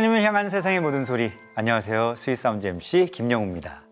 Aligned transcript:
하나님을 0.00 0.22
향한 0.22 0.48
세상의 0.48 0.80
모든 0.80 1.04
소리. 1.04 1.30
안녕하세요. 1.56 2.14
Sweet 2.16 2.41
Sound 2.41 2.66
MC 2.66 3.10
김영우입니다. 3.12 3.82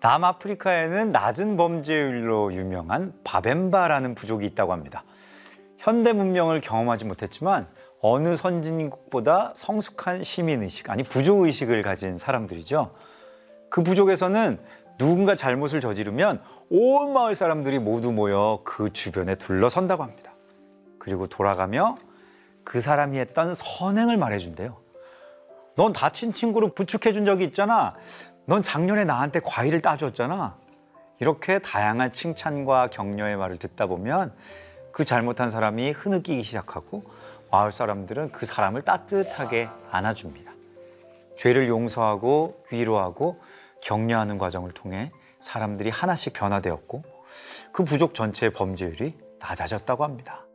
남아프리카에는 0.00 1.10
낮은 1.10 1.56
범죄율로 1.56 2.54
유명한 2.54 3.12
바벤바라는 3.24 4.14
부족이 4.14 4.46
있다고 4.46 4.72
합니다. 4.72 5.02
현대 5.78 6.12
문명을 6.12 6.60
경험하지 6.60 7.06
못했지만 7.06 7.66
어느 8.00 8.36
선진국보다 8.36 9.54
성숙한 9.56 10.22
시민의식, 10.22 10.88
아니 10.88 11.02
부족의식을 11.02 11.82
가진 11.82 12.16
사람들이죠. 12.16 12.94
그 13.70 13.82
부족에서는 13.82 14.60
누군가 14.98 15.34
잘못을 15.34 15.80
저지르면 15.80 16.40
온 16.70 17.12
마을 17.12 17.34
사람들이 17.34 17.80
모두 17.80 18.12
모여 18.12 18.60
그 18.62 18.92
주변에 18.92 19.34
둘러선다고 19.34 20.04
합니다. 20.04 20.32
그리고 21.00 21.26
돌아가며 21.26 21.96
그 22.68 22.82
사람이 22.82 23.18
했던 23.18 23.54
선행을 23.54 24.18
말해준대요. 24.18 24.76
넌 25.74 25.94
다친 25.94 26.32
친구를 26.32 26.74
부축해준 26.74 27.24
적이 27.24 27.44
있잖아. 27.44 27.94
넌 28.44 28.62
작년에 28.62 29.04
나한테 29.04 29.40
과일을 29.42 29.80
따줬잖아. 29.80 30.54
이렇게 31.18 31.60
다양한 31.60 32.12
칭찬과 32.12 32.88
격려의 32.90 33.36
말을 33.36 33.56
듣다 33.56 33.86
보면 33.86 34.34
그 34.92 35.06
잘못한 35.06 35.50
사람이 35.50 35.92
흐느끼기 35.92 36.42
시작하고 36.42 37.04
마을 37.50 37.72
사람들은 37.72 38.32
그 38.32 38.44
사람을 38.44 38.82
따뜻하게 38.82 39.70
안아줍니다. 39.90 40.52
죄를 41.38 41.68
용서하고 41.68 42.64
위로하고 42.70 43.40
격려하는 43.80 44.36
과정을 44.36 44.72
통해 44.72 45.10
사람들이 45.40 45.88
하나씩 45.88 46.34
변화되었고 46.34 47.02
그 47.72 47.84
부족 47.84 48.14
전체의 48.14 48.52
범죄율이 48.52 49.16
낮아졌다고 49.38 50.04
합니다. 50.04 50.47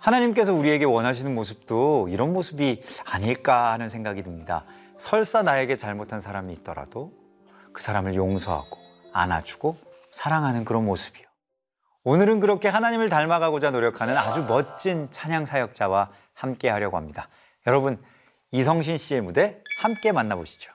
하나님께서 0.00 0.52
우리에게 0.52 0.84
원하시는 0.86 1.32
모습도 1.34 2.08
이런 2.10 2.32
모습이 2.32 2.82
아닐까 3.04 3.72
하는 3.72 3.88
생각이 3.88 4.22
듭니다. 4.22 4.64
설사 4.98 5.42
나에게 5.42 5.76
잘못한 5.76 6.20
사람이 6.20 6.52
있더라도 6.54 7.12
그 7.72 7.82
사람을 7.82 8.14
용서하고 8.14 8.78
안아주고 9.12 9.76
사랑하는 10.10 10.64
그런 10.64 10.84
모습이요. 10.86 11.26
오늘은 12.02 12.40
그렇게 12.40 12.68
하나님을 12.68 13.10
닮아가고자 13.10 13.70
노력하는 13.70 14.16
아주 14.16 14.44
멋진 14.48 15.08
찬양 15.10 15.44
사역자와 15.46 16.10
함께 16.32 16.70
하려고 16.70 16.96
합니다. 16.96 17.28
여러분, 17.66 18.02
이성신 18.52 18.96
씨의 18.96 19.20
무대 19.20 19.62
함께 19.82 20.10
만나보시죠. 20.10 20.72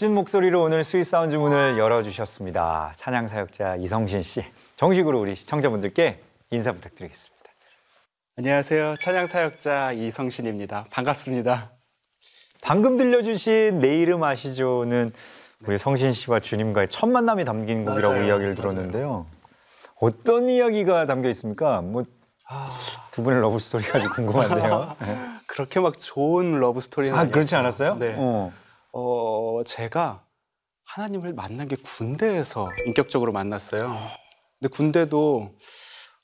멋진 0.00 0.14
목소리로 0.14 0.62
오늘 0.62 0.82
Sweet 0.82 1.04
Sound 1.04 1.36
문을 1.36 1.76
열어주셨습니다. 1.76 2.94
찬양 2.96 3.26
사역자 3.26 3.76
이성신 3.76 4.22
씨. 4.22 4.42
정식으로 4.76 5.20
우리 5.20 5.34
시청자분들께 5.34 6.18
인사 6.52 6.72
부탁드리겠습니다. 6.72 7.44
안녕하세요. 8.38 8.94
찬양 8.98 9.26
사역자 9.26 9.92
이성신입니다. 9.92 10.86
반갑습니다. 10.90 11.72
방금 12.62 12.96
들려주신 12.96 13.80
내 13.80 13.98
이름 13.98 14.22
아시죠는 14.22 15.12
우리 15.66 15.76
성신 15.76 16.14
씨와 16.14 16.40
주님과의 16.40 16.88
첫 16.88 17.06
만남이 17.06 17.44
담긴 17.44 17.84
곡이라고 17.84 18.14
맞아요. 18.14 18.26
이야기를 18.26 18.54
맞아요. 18.54 18.70
들었는데요. 18.70 19.26
어떤 20.00 20.48
이야기가 20.48 21.04
담겨 21.04 21.28
있습니까? 21.28 21.82
뭐두 21.82 23.22
분의 23.22 23.42
러브 23.42 23.58
스토리가 23.58 23.98
아주 23.98 24.08
궁금한데요. 24.08 24.96
그렇게 25.46 25.78
막 25.78 25.98
좋은 25.98 26.58
러브 26.58 26.80
스토리는 26.80 27.14
아 27.14 27.20
아니었어요. 27.20 27.34
그렇지 27.34 27.54
않았어요? 27.54 27.96
네. 27.96 28.14
어. 28.16 28.50
어, 28.92 29.60
제가 29.64 30.24
하나님을 30.84 31.32
만난 31.34 31.68
게 31.68 31.76
군대에서 31.76 32.68
인격적으로 32.86 33.32
만났어요. 33.32 33.96
근데 34.58 34.68
군대도 34.74 35.54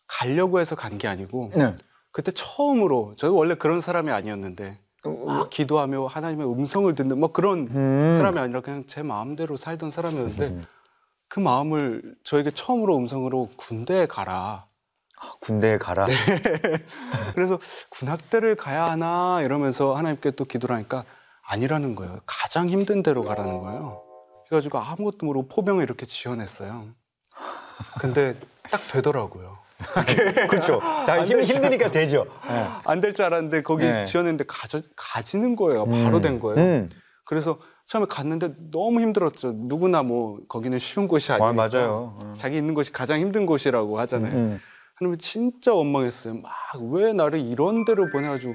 가려고 0.06 0.60
해서 0.60 0.74
간 0.76 0.98
게 0.98 1.08
아니고 1.08 1.52
네. 1.54 1.74
그때 2.12 2.32
처음으로 2.32 3.14
저는 3.16 3.34
원래 3.34 3.54
그런 3.54 3.80
사람이 3.80 4.10
아니었는데 4.10 4.80
막 5.26 5.50
기도하며 5.50 6.06
하나님의 6.06 6.50
음성을 6.50 6.92
듣는 6.94 7.18
뭐 7.20 7.30
그런 7.30 7.68
음. 7.68 8.12
사람이 8.12 8.38
아니라 8.38 8.60
그냥 8.60 8.84
제 8.86 9.02
마음대로 9.02 9.56
살던 9.56 9.90
사람이었는데 9.90 10.60
그 11.28 11.40
마음을 11.40 12.16
저에게 12.24 12.50
처음으로 12.50 12.96
음성으로 12.96 13.50
군대에 13.56 14.06
가라. 14.06 14.66
군대에 15.40 15.78
가라. 15.78 16.06
네. 16.06 16.14
그래서 17.34 17.58
군악대를 17.90 18.56
가야 18.56 18.86
하나 18.86 19.40
이러면서 19.42 19.94
하나님께 19.94 20.32
또 20.32 20.44
기도를 20.44 20.74
하니까 20.76 21.04
아니라는 21.48 21.94
거예요. 21.94 22.18
가장 22.26 22.68
힘든 22.68 23.02
데로 23.02 23.22
가라는 23.22 23.58
거예요. 23.60 24.02
그래가지고 24.48 24.78
아무것도 24.78 25.26
모르고 25.26 25.48
포병을 25.48 25.82
이렇게 25.82 26.06
지어냈어요. 26.06 26.86
근데 28.00 28.34
딱 28.70 28.80
되더라고요. 28.92 29.58
그렇죠. 30.48 30.78
다 30.80 31.24
힘, 31.24 31.42
힘드니까 31.42 31.90
되죠. 31.90 32.24
네. 32.48 32.66
안될 32.84 33.12
줄 33.14 33.24
알았는데 33.26 33.62
거기 33.62 33.84
네. 33.84 34.04
지어냈는데 34.04 34.44
가져, 34.48 34.80
가지는 34.96 35.54
거예요. 35.56 35.84
바로 35.86 36.20
된 36.20 36.40
거예요. 36.40 36.58
음. 36.58 36.90
그래서 37.26 37.58
처음에 37.86 38.06
갔는데 38.08 38.54
너무 38.72 39.00
힘들었죠. 39.00 39.52
누구나 39.54 40.02
뭐 40.02 40.40
거기는 40.48 40.76
쉬운 40.78 41.06
곳이 41.06 41.30
아니니까. 41.32 41.48
아, 41.48 41.52
맞아요. 41.52 42.14
어. 42.18 42.34
자기 42.36 42.56
있는 42.56 42.74
곳이 42.74 42.90
가장 42.92 43.20
힘든 43.20 43.44
곳이라고 43.46 43.98
하잖아요. 44.00 44.34
음. 44.34 44.60
하나님 44.94 45.18
진짜 45.18 45.74
원망했어요. 45.74 46.34
막 46.40 46.50
왜 46.90 47.12
나를 47.12 47.38
이런 47.40 47.84
데로 47.84 48.06
보내가지고 48.10 48.54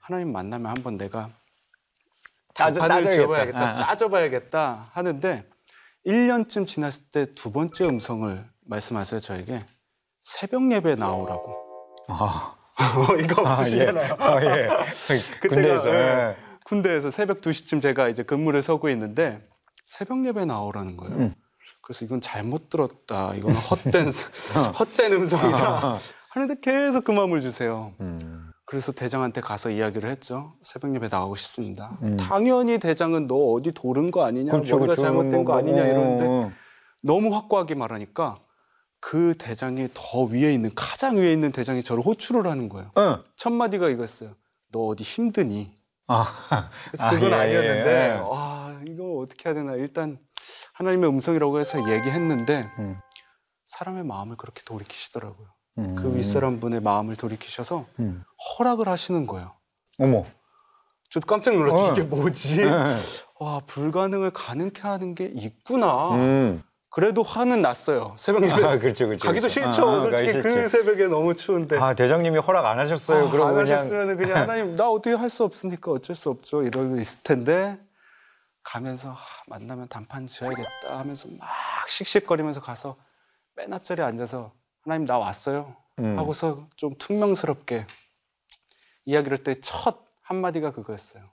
하나님 0.00 0.32
만나면 0.32 0.66
한번 0.70 0.96
내가 0.98 1.30
따져-. 2.88 3.08
지어봐야겠다, 3.08 3.58
아, 3.60 3.80
아. 3.80 3.86
따져봐야겠다 3.86 4.90
하는데 4.92 5.48
1년쯤 6.06 6.66
지났을 6.66 7.04
때 7.12 7.26
두 7.34 7.52
번째 7.52 7.84
음성을 7.86 8.44
말씀하세요 8.66 9.20
저에게 9.20 9.60
새벽 10.22 10.70
예배 10.72 10.94
나오라고. 10.96 11.56
아, 12.08 12.54
이거 13.22 13.42
없으시잖아요. 13.42 14.16
아, 14.18 14.42
예. 14.44 14.68
군대에서. 15.48 15.90
예, 15.90 15.94
예. 15.94 16.36
군대에서 16.64 17.10
새벽 17.10 17.40
2시쯤 17.40 17.80
제가 17.82 18.08
이제 18.08 18.22
근무를 18.22 18.62
서고 18.62 18.88
있는데 18.90 19.46
새벽 19.84 20.24
예배 20.24 20.44
나오라는 20.44 20.96
거예요. 20.96 21.16
음. 21.16 21.34
그래서 21.82 22.04
이건 22.04 22.20
잘못 22.20 22.68
들었다. 22.68 23.34
이건 23.34 23.52
헛된 23.54 24.10
헛된 24.78 25.12
음성이다. 25.12 25.96
하는데 26.30 26.54
계속 26.62 27.04
그 27.04 27.10
마음을 27.10 27.40
주세요. 27.40 27.92
음. 28.00 28.39
그래서 28.70 28.92
대장한테 28.92 29.40
가서 29.40 29.68
이야기를 29.68 30.08
했죠. 30.08 30.52
새벽 30.62 30.94
예배 30.94 31.08
나가고 31.08 31.34
싶습니다. 31.34 31.98
음. 32.02 32.16
당연히 32.16 32.78
대장은 32.78 33.26
너 33.26 33.34
어디 33.34 33.72
도른 33.72 34.12
거 34.12 34.24
아니냐, 34.24 34.52
그렇죠, 34.52 34.76
머리가 34.76 34.94
그렇죠. 34.94 35.02
잘못된 35.02 35.44
거 35.44 35.54
뭐, 35.54 35.58
아니냐 35.58 35.82
뭐, 35.82 35.90
이러는데 35.90 36.24
어. 36.28 36.52
너무 37.02 37.34
확고하게 37.34 37.74
말하니까 37.74 38.38
그 39.00 39.34
대장이 39.36 39.88
더 39.92 40.22
위에 40.22 40.54
있는 40.54 40.70
가장 40.76 41.16
위에 41.16 41.32
있는 41.32 41.50
대장이 41.50 41.82
저를 41.82 42.04
호출을 42.04 42.46
하는 42.46 42.68
거예요. 42.68 42.92
어. 42.94 43.18
첫 43.34 43.50
마디가 43.50 43.88
이거였어요. 43.88 44.36
너 44.70 44.86
어디 44.86 45.02
힘드니? 45.02 45.72
아, 46.06 46.70
그래서 46.92 47.06
아, 47.08 47.10
그건 47.10 47.32
예, 47.32 47.34
아, 47.34 47.46
니었는데 47.46 47.90
예. 47.90 48.20
와 48.20 48.80
이거 48.86 49.18
어떻게 49.18 49.48
해야 49.48 49.54
되나 49.54 49.74
일단 49.74 50.16
하나님의 50.74 51.10
음성이라고 51.10 51.58
해서 51.58 51.80
얘기했는데 51.90 52.70
음. 52.78 53.00
사람의 53.66 54.04
마음을 54.04 54.36
그렇게 54.36 54.62
돌이키시더라고요. 54.64 55.48
음. 55.78 55.94
그 55.94 56.14
윗사람 56.16 56.60
분의 56.60 56.80
마음을 56.80 57.16
돌이키셔서 57.16 57.86
음. 58.00 58.22
허락을 58.58 58.88
하시는 58.88 59.26
거예요. 59.26 59.52
어머. 59.98 60.24
저도 61.10 61.26
깜짝 61.26 61.54
놀랐죠. 61.54 61.82
어. 61.82 61.92
이게 61.92 62.02
뭐지? 62.02 62.64
와 63.40 63.60
불가능을 63.66 64.30
가능케 64.32 64.82
하는 64.82 65.14
게 65.14 65.30
있구나. 65.34 66.14
음. 66.14 66.62
그래도 66.92 67.22
화는 67.22 67.62
났어요. 67.62 68.14
새벽 68.18 68.42
예배 68.42 68.52
아, 68.64 68.78
그렇죠, 68.78 69.06
그렇죠. 69.06 69.24
가기도 69.24 69.46
그렇죠. 69.46 69.48
싫죠. 69.70 69.88
아, 69.88 69.96
아, 69.96 70.00
솔직히 70.00 70.32
그 70.42 70.50
싫죠. 70.50 70.68
새벽에 70.68 71.06
너무 71.06 71.34
추운데. 71.34 71.78
아, 71.78 71.94
대장님이 71.94 72.38
허락 72.38 72.66
안 72.66 72.80
하셨어요. 72.80 73.28
아, 73.28 73.30
그럼 73.30 73.48
안 73.48 73.54
그냥 73.54 73.72
하셨으면 73.78 74.16
그냥 74.16 74.36
하나님 74.42 74.74
나 74.76 74.90
어떻게 74.90 75.14
할 75.14 75.30
수 75.30 75.44
없으니까 75.44 75.92
어쩔 75.92 76.16
수 76.16 76.30
없죠 76.30 76.64
이러고 76.64 76.98
있을 76.98 77.22
텐데 77.22 77.78
가면서 78.64 79.10
아, 79.12 79.16
만나면 79.46 79.86
단판 79.88 80.26
지어야겠다 80.26 80.98
하면서 80.98 81.28
막 81.38 81.48
씩씩거리면서 81.88 82.60
가서 82.60 82.96
맨 83.54 83.72
앞자리에 83.72 84.04
앉아서 84.04 84.52
하나님 84.82 85.06
나 85.06 85.18
왔어요 85.18 85.76
음. 85.98 86.18
하고서 86.18 86.66
좀 86.76 86.94
퉁명스럽게 86.96 87.86
이야기를 89.04 89.38
할 89.38 89.44
때 89.44 89.60
첫 89.60 90.04
한마디가 90.22 90.72
그거였어요 90.72 91.24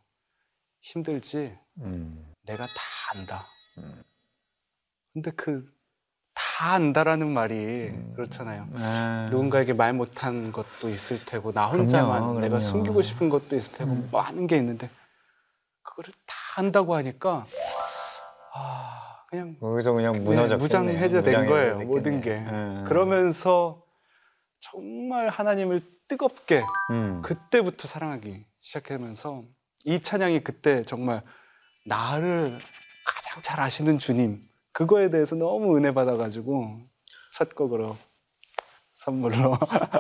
힘들지 0.82 1.58
음. 1.80 2.34
내가 2.44 2.66
다 2.66 2.74
안다 3.14 3.46
근데 5.14 5.32
그 5.32 5.66
다 6.60 6.74
안다라는 6.74 7.28
말이 7.32 7.92
그렇잖아요 8.16 8.68
아. 8.78 9.28
누군가에게 9.30 9.74
말 9.74 9.94
못한 9.94 10.52
것도 10.52 10.90
있을 10.90 11.24
테고 11.24 11.52
나 11.52 11.68
혼자만 11.68 12.20
그럼요, 12.20 12.34
내가 12.40 12.58
그럼요. 12.58 12.60
숨기고 12.60 13.02
싶은 13.04 13.30
것도 13.30 13.56
있을 13.56 13.78
테고 13.78 14.08
많은 14.12 14.48
게 14.48 14.58
있는데 14.58 14.90
그거를 15.84 16.12
다 16.26 16.36
한다고 16.56 16.96
하니까 16.96 17.44
아 18.56 19.06
그냥 19.28 19.58
거기서 19.60 19.92
그냥 19.94 20.14
무너졌 20.24 20.58
네, 20.58 20.64
무장 20.64 20.88
해제된 20.88 21.48
거예요 21.48 21.80
모든 21.80 22.22
게 22.22 22.36
음. 22.38 22.86
그러면서 22.88 23.84
정말 24.60 25.28
하나님을 25.28 25.82
뜨겁게 26.08 26.64
음. 26.92 27.22
그때부터 27.22 27.88
사랑하기 27.88 28.46
시작하면서 28.62 29.44
이 29.86 30.00
찬양이 30.00 30.40
그때 30.44 30.84
정말 30.84 31.22
나를 31.86 32.52
가장 33.06 33.42
잘 33.42 33.60
아시는 33.60 33.98
주님 33.98 34.42
그거에 34.72 35.10
대해서 35.10 35.36
너무 35.36 35.78
은혜 35.78 35.94
받아가지고 35.94 36.80
첫 37.34 37.54
곡으로 37.54 37.98
선물로 38.92 39.58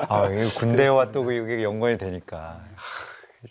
아, 0.09 0.27
군대와 0.57 1.11
또 1.11 1.31
이게 1.31 1.63
연관이 1.63 1.97
되니까. 1.99 2.63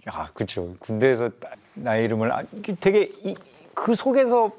아, 0.06 0.28
그렇죠. 0.32 0.74
군대에서 0.80 1.30
나- 1.40 1.50
나의 1.74 2.04
이름을 2.06 2.32
아, 2.32 2.42
되게 2.80 3.02
이, 3.22 3.36
그 3.72 3.94
속에서 3.94 4.50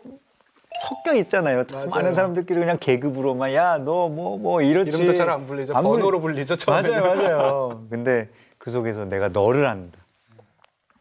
섞여 0.81 1.13
있잖아요. 1.15 1.63
많은 1.91 2.13
사람들끼리 2.13 2.59
그냥 2.59 2.77
계급으로만 2.79 3.53
야, 3.53 3.77
너 3.77 4.07
뭐뭐 4.09 4.61
이렇지. 4.61 4.95
이름도 4.95 5.13
잘 5.13 5.29
안 5.29 5.45
불리죠. 5.47 5.75
안 5.75 5.83
번호로 5.83 6.19
불리죠. 6.19 6.55
처음에는. 6.55 7.01
맞아요, 7.01 7.15
맞아요. 7.15 7.85
근데 7.89 8.29
그 8.57 8.71
속에서 8.71 9.05
내가 9.05 9.29
너를 9.29 9.65
안다. 9.65 9.97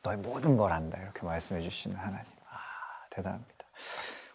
너의 0.02 0.18
모든 0.18 0.56
걸 0.56 0.72
안다. 0.72 0.98
이렇게 1.02 1.24
말씀해 1.26 1.60
주시는 1.60 1.96
하나님. 1.96 2.24
아, 2.50 2.56
대단합니다. 3.10 3.50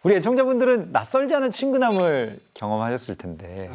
우리 0.03 0.15
애청자분들은 0.15 0.91
낯설지 0.91 1.33
않은 1.35 1.51
친근함을 1.51 2.39
경험하셨을 2.55 3.15
텐데. 3.15 3.69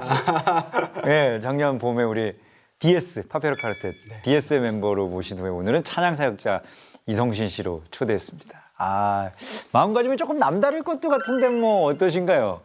예, 1.06 1.38
작년 1.42 1.78
봄에 1.78 2.02
우리 2.02 2.38
DS 2.80 3.28
파페르 3.28 3.54
카르테 3.56 3.92
DS의 4.24 4.60
멤버로 4.60 5.08
모신 5.08 5.38
후에 5.38 5.48
오늘은 5.48 5.84
찬양 5.84 6.14
사역자 6.16 6.62
이성신 7.06 7.48
씨로 7.48 7.82
초대했습니다. 7.90 8.65
아, 8.78 9.30
마음가짐이 9.72 10.16
조금 10.16 10.38
남다를 10.38 10.82
것도 10.82 11.08
같은데 11.08 11.48
뭐 11.48 11.84
어떠신가요? 11.84 12.60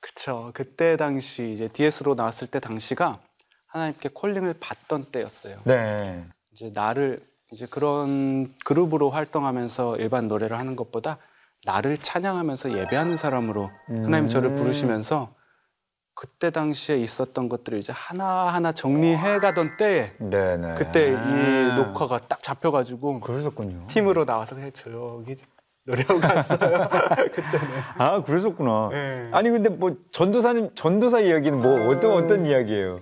그렇죠. 0.00 0.50
그때 0.54 0.96
당시 0.96 1.50
이제 1.52 1.68
DS로 1.68 2.14
나왔을 2.14 2.48
때 2.48 2.60
당시가 2.60 3.18
하나님께 3.66 4.10
콜링을 4.14 4.54
받던 4.60 5.04
때였어요. 5.04 5.56
네. 5.64 6.24
이제 6.52 6.70
나를 6.74 7.26
이제 7.52 7.66
그런 7.66 8.54
그룹으로 8.64 9.10
활동하면서 9.10 9.96
일반 9.96 10.28
노래를 10.28 10.58
하는 10.58 10.76
것보다 10.76 11.18
나를 11.64 11.98
찬양하면서 11.98 12.78
예배하는 12.78 13.16
사람으로 13.16 13.70
하나님 13.88 14.28
저를 14.28 14.54
부르시면서 14.54 15.34
그때 16.16 16.50
당시에 16.50 16.96
있었던 16.96 17.50
것들을 17.50 17.78
이제 17.78 17.92
하나하나 17.94 18.72
정리해 18.72 19.38
가던 19.38 19.76
때에 19.76 20.12
네, 20.18 20.56
네. 20.56 20.74
그때 20.74 21.14
아. 21.14 21.22
이 21.22 21.74
녹화가 21.74 22.18
딱 22.18 22.42
잡혀가지고 22.42 23.20
그러셨군요. 23.20 23.86
팀으로 23.86 24.24
나와서 24.24 24.54
그냥 24.54 24.72
조용히 24.72 25.36
노래하고 25.84 26.18
갔어요. 26.18 26.58
그때는. 27.32 27.66
아, 27.98 28.22
그러셨구나. 28.22 28.88
네. 28.92 29.28
아니 29.32 29.50
근데 29.50 29.68
뭐 29.68 29.94
전도사님 30.10 30.70
전도사 30.74 31.20
이야기는 31.20 31.60
뭐 31.60 31.90
어떤 31.90 32.12
어떤 32.12 32.46
이야기예요? 32.46 32.96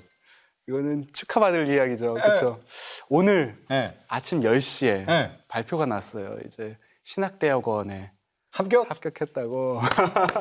이거는 0.67 1.05
축하받을 1.13 1.69
이야기죠. 1.69 2.15
그렇죠. 2.15 2.61
오늘 3.09 3.55
네. 3.69 3.97
아침 4.09 4.41
10시에 4.41 5.07
네. 5.07 5.31
발표가 5.47 5.87
났어요. 5.87 6.37
이제 6.47 6.77
신학대학원에 7.05 8.11
합격? 8.55 8.89
합격했다고. 8.91 9.81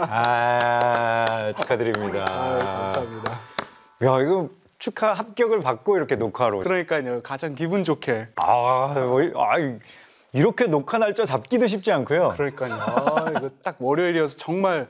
아, 0.07 1.53
축하드립니다. 1.59 2.25
아유, 2.29 2.59
감사합니다. 2.59 3.31
야, 4.03 4.21
이거 4.21 4.49
축하 4.77 5.13
합격을 5.13 5.61
받고 5.61 5.97
이렇게 5.97 6.15
녹화로. 6.15 6.59
그러니까요. 6.59 7.23
가장 7.23 7.55
기분 7.55 7.83
좋게. 7.83 8.29
아, 8.35 8.93
어이, 8.95 9.31
아, 9.35 9.79
이렇게 10.31 10.67
녹화 10.67 10.97
날짜 10.99 11.25
잡기도 11.25 11.65
쉽지 11.67 11.91
않고요. 11.91 12.33
그러니까요. 12.37 12.73
아, 12.73 13.31
이거 13.31 13.49
딱 13.63 13.77
월요일이어서 13.79 14.37
정말 14.37 14.87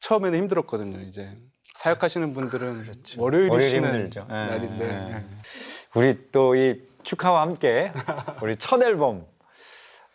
처음에는 0.00 0.38
힘들었거든요. 0.38 1.00
이제 1.00 1.36
사역하시는 1.74 2.32
분들은 2.32 2.86
월요일이 3.18 3.50
월요일 3.50 3.70
쉬는 3.70 3.88
힘들죠. 3.92 4.26
예, 4.28 4.32
날인데. 4.32 4.84
예. 4.86 5.24
우리 5.94 6.30
또 6.30 6.54
이 6.54 6.80
축하와 7.02 7.42
함께 7.42 7.92
우리 8.40 8.56
첫 8.56 8.80
앨범 8.82 9.26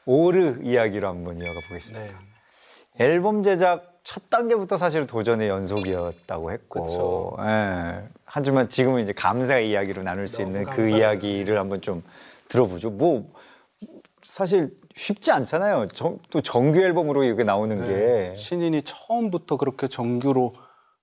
오르 0.06 0.60
이야기로 0.64 1.08
한번 1.10 1.42
이어가 1.42 1.60
보겠습니다. 1.68 2.00
네. 2.04 2.27
앨범 3.00 3.44
제작 3.44 4.00
첫 4.04 4.30
단계부터 4.30 4.78
사실 4.78 5.06
도전의 5.06 5.50
연속이었다고 5.50 6.52
했고. 6.52 7.36
예. 7.42 8.08
하지만 8.26 8.70
지금은 8.70 9.04
이제 9.04 9.12
감사의 9.14 9.70
이야기로 9.70 10.04
나눌 10.04 10.28
수 10.28 10.42
있는 10.42 10.64
그 10.64 10.70
감사해요. 10.70 10.98
이야기를 10.98 11.60
한번 11.60 11.82
좀 11.82 12.04
들어보죠. 12.48 12.90
뭐 12.90 13.30
사실 14.24 14.72
쉽지 14.96 15.32
않잖아요. 15.32 15.88
정- 15.88 16.20
또 16.30 16.42
정규 16.42 16.80
앨범으로 16.80 17.24
이게 17.24 17.44
나오는 17.44 17.78
네. 17.80 18.30
게. 18.32 18.36
신인이 18.36 18.82
처음부터 18.84 19.58
그렇게 19.58 19.88
정규로 19.88 20.54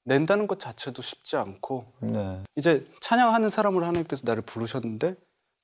낸다는 0.05 0.47
것 0.47 0.59
자체도 0.59 1.01
쉽지 1.03 1.37
않고 1.37 1.85
네. 2.01 2.41
이제 2.57 2.85
찬양하는 3.01 3.51
사람으로 3.51 3.85
하나님께서 3.87 4.23
나를 4.27 4.43
부르셨는데 4.43 5.15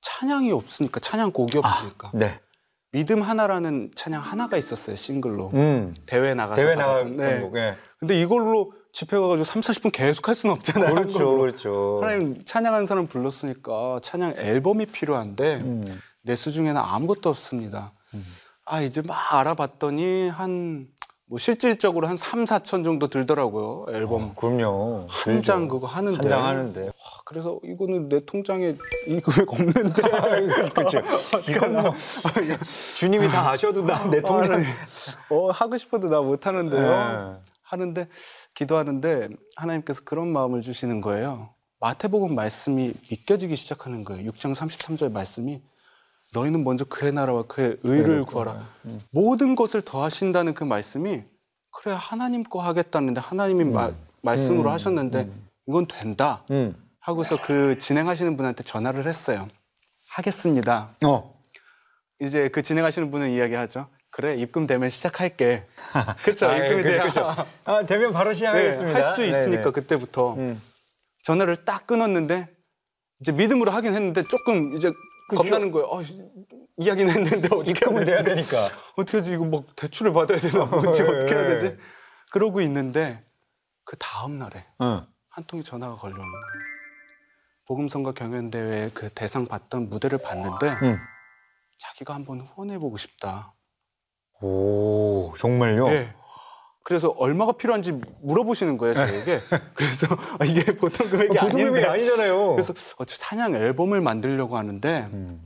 찬양이 0.01 0.51
없으니까 0.53 1.01
찬양곡이 1.01 1.59
없으니까 1.59 2.11
네. 2.15 2.39
믿음 2.93 3.23
하나라는 3.23 3.91
찬양 3.95 4.21
하나가 4.21 4.57
있었어요 4.57 4.97
싱글로 4.97 5.51
음. 5.55 5.93
대회 6.07 6.35
나가서 6.35 6.61
대회 6.63 6.75
나갈 6.75 7.17
네. 7.17 7.41
곡. 7.41 7.57
예. 7.57 7.77
근데 7.99 8.21
이걸로 8.21 8.73
집회 8.93 9.17
가가지고 9.19 9.45
3, 9.45 9.61
40분 9.61 9.93
계속 9.93 10.29
할 10.29 10.35
수는 10.35 10.55
없잖아요 10.55 10.89
한 10.89 10.95
그렇죠. 10.97 11.39
그렇죠. 11.39 11.99
하나님 12.03 12.45
찬양하는 12.45 12.87
사람 12.87 13.07
불렀으니까 13.07 14.01
찬양 14.03 14.35
앨범이 14.37 14.87
필요한데 14.87 15.57
음. 15.57 16.01
내 16.23 16.35
수중에는 16.35 16.81
아무것도 16.81 17.31
없습니다. 17.31 17.93
아 18.65 18.81
이제 18.83 19.03
막 19.03 19.35
알아봤더니 19.35 20.29
한 20.29 20.89
뭐 21.31 21.39
실질적으로 21.39 22.09
한 22.09 22.17
3, 22.17 22.45
4천 22.45 22.83
정도 22.85 23.07
들더라고요. 23.07 23.87
앨범 23.95 24.35
그럼요. 24.35 25.07
한 25.09 25.43
장 25.45 25.69
그거 25.69 25.87
하는데. 25.87 26.17
한 26.19 26.29
장 26.29 26.45
하는데. 26.45 26.87
와, 26.87 26.93
그래서 27.25 27.61
이거는 27.63 28.09
내 28.09 28.25
통장에 28.25 28.75
이 29.07 29.21
금액 29.21 29.53
없는데. 29.53 30.03
그렇죠. 30.75 30.99
이건 31.49 31.73
뭐 31.83 31.95
주님이 32.99 33.29
다 33.29 33.51
아셔도 33.53 33.83
나 33.87 34.11
내 34.11 34.21
통장. 34.21 34.61
어, 35.31 35.51
하고 35.53 35.79
싶어도 35.79 36.09
나 36.09 36.21
못 36.21 36.47
하는데요. 36.49 36.81
네. 36.83 37.39
하는데 37.63 38.09
기도하는데 38.55 39.29
하나님께서 39.55 40.03
그런 40.05 40.29
마음을 40.33 40.63
주시는 40.63 41.01
거예요. 41.01 41.51
마태복음 41.79 42.35
말씀이 42.35 42.93
믿겨지기 43.09 43.55
시작하는 43.55 44.03
거예요. 44.05 44.33
6장 44.33 44.53
33절 44.55 45.13
말씀이 45.13 45.63
너희는 46.33 46.63
먼저 46.65 46.85
그의 46.85 47.13
나라와 47.13 47.43
그의 47.43 47.77
의를 47.83 48.23
구하라. 48.25 48.67
모든 49.11 49.55
것을 49.57 49.83
더하신다는 49.83 50.55
그 50.55 50.65
말씀이 50.65 51.23
그래 51.73 51.95
하나님 51.99 52.43
거 52.45 52.61
하겠다는데 52.63 53.21
하나님이 53.21 53.65
마- 53.65 53.93
말씀으로 54.23 54.71
하셨는데 54.71 55.29
이건 55.67 55.87
된다. 55.89 56.45
음. 56.51 56.75
하고서 57.01 57.41
그 57.43 57.79
진행하시는 57.79 58.37
분한테 58.37 58.63
전화를 58.63 59.07
했어요. 59.09 59.49
하겠습니다. 60.11 60.91
어. 61.05 61.35
이제 62.21 62.49
그 62.49 62.63
진행하시는 62.63 63.11
분은 63.11 63.31
이야기하죠. 63.31 63.89
그래 64.11 64.37
입금 64.37 64.67
되면 64.67 64.91
시작할게. 64.91 65.67
그렇죠. 66.25 66.47
아, 66.47 66.57
입금이 66.57 66.83
그죠. 66.83 67.35
아, 67.65 67.87
되면 67.87 68.13
바로 68.13 68.35
시작하겠습니다. 68.35 68.99
할수 68.99 69.23
있으니까 69.25 69.63
네네. 69.63 69.73
그때부터 69.73 70.35
음. 70.35 70.61
전화를 71.23 71.65
딱 71.65 71.87
끊었는데 71.87 72.49
이제 73.21 73.33
믿음으로 73.33 73.71
하긴 73.71 73.95
했는데 73.95 74.23
조금 74.25 74.75
이제 74.77 74.91
겁나는 75.37 75.71
거예요. 75.71 75.87
어, 75.89 76.01
이야기는 76.77 77.13
했는데 77.15 77.49
어떻게 77.55 77.71
입금은 77.71 78.05
돼야 78.05 78.23
되니까. 78.23 78.69
어떻게 78.97 79.19
하지 79.19 79.33
이거 79.33 79.45
막 79.45 79.65
대출을 79.77 80.13
받아야 80.13 80.39
되나 80.39 80.65
뭐지 80.65 81.03
예, 81.03 81.07
어떻게 81.07 81.35
해야 81.35 81.45
예. 81.45 81.49
되지? 81.49 81.77
그러고 82.33 82.61
있는데 82.61 83.25
그 83.85 83.97
다음 83.99 84.39
날에 84.39 84.67
어. 84.79 85.07
한 85.29 85.45
통의 85.45 85.63
전화가 85.65 85.97
걸려오는 85.97 86.23
거예요. 86.25 86.45
복음성가 87.67 88.13
경연대회 88.13 88.91
그 88.95 89.11
대상 89.11 89.47
받던 89.47 89.89
무대를 89.89 90.19
봤는데 90.19 90.69
음. 90.83 90.99
자기가 91.79 92.15
한번 92.15 92.41
후원해보고 92.41 92.97
싶다. 92.97 93.55
오, 94.41 95.33
정말요? 95.39 95.89
예. 95.91 96.15
그래서 96.83 97.09
얼마가 97.19 97.53
필요한지 97.53 97.93
물어보시는 98.23 98.79
거예요 98.79 98.95
저에게. 98.95 99.41
그래서 99.75 100.07
아, 100.39 100.45
이게 100.45 100.65
보통 100.77 101.11
금액이 101.11 101.31
어, 101.39 101.43
보통 101.43 101.49
아닌데. 101.49 101.65
금액이 101.65 101.87
아니잖아요. 101.87 102.51
그래서 102.53 102.73
어, 102.99 103.05
저 103.05 103.17
찬양 103.17 103.55
앨범을 103.55 104.01
만들려고 104.01 104.57
하는데 104.57 105.09
음. 105.13 105.41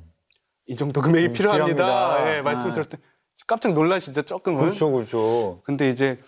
이 0.66 0.76
정도 0.76 1.02
금액이 1.02 1.32
필요합니다. 1.32 1.66
필요합니다. 1.74 2.36
예, 2.36 2.40
말씀 2.42 2.70
아. 2.70 2.72
들었더니 2.72 3.02
깜짝 3.46 3.72
놀라시죠 3.72 4.22
조금은. 4.22 4.60
그렇죠, 4.60 4.90
그렇죠. 4.90 5.60
근데 5.64 5.90
이제 5.90 6.18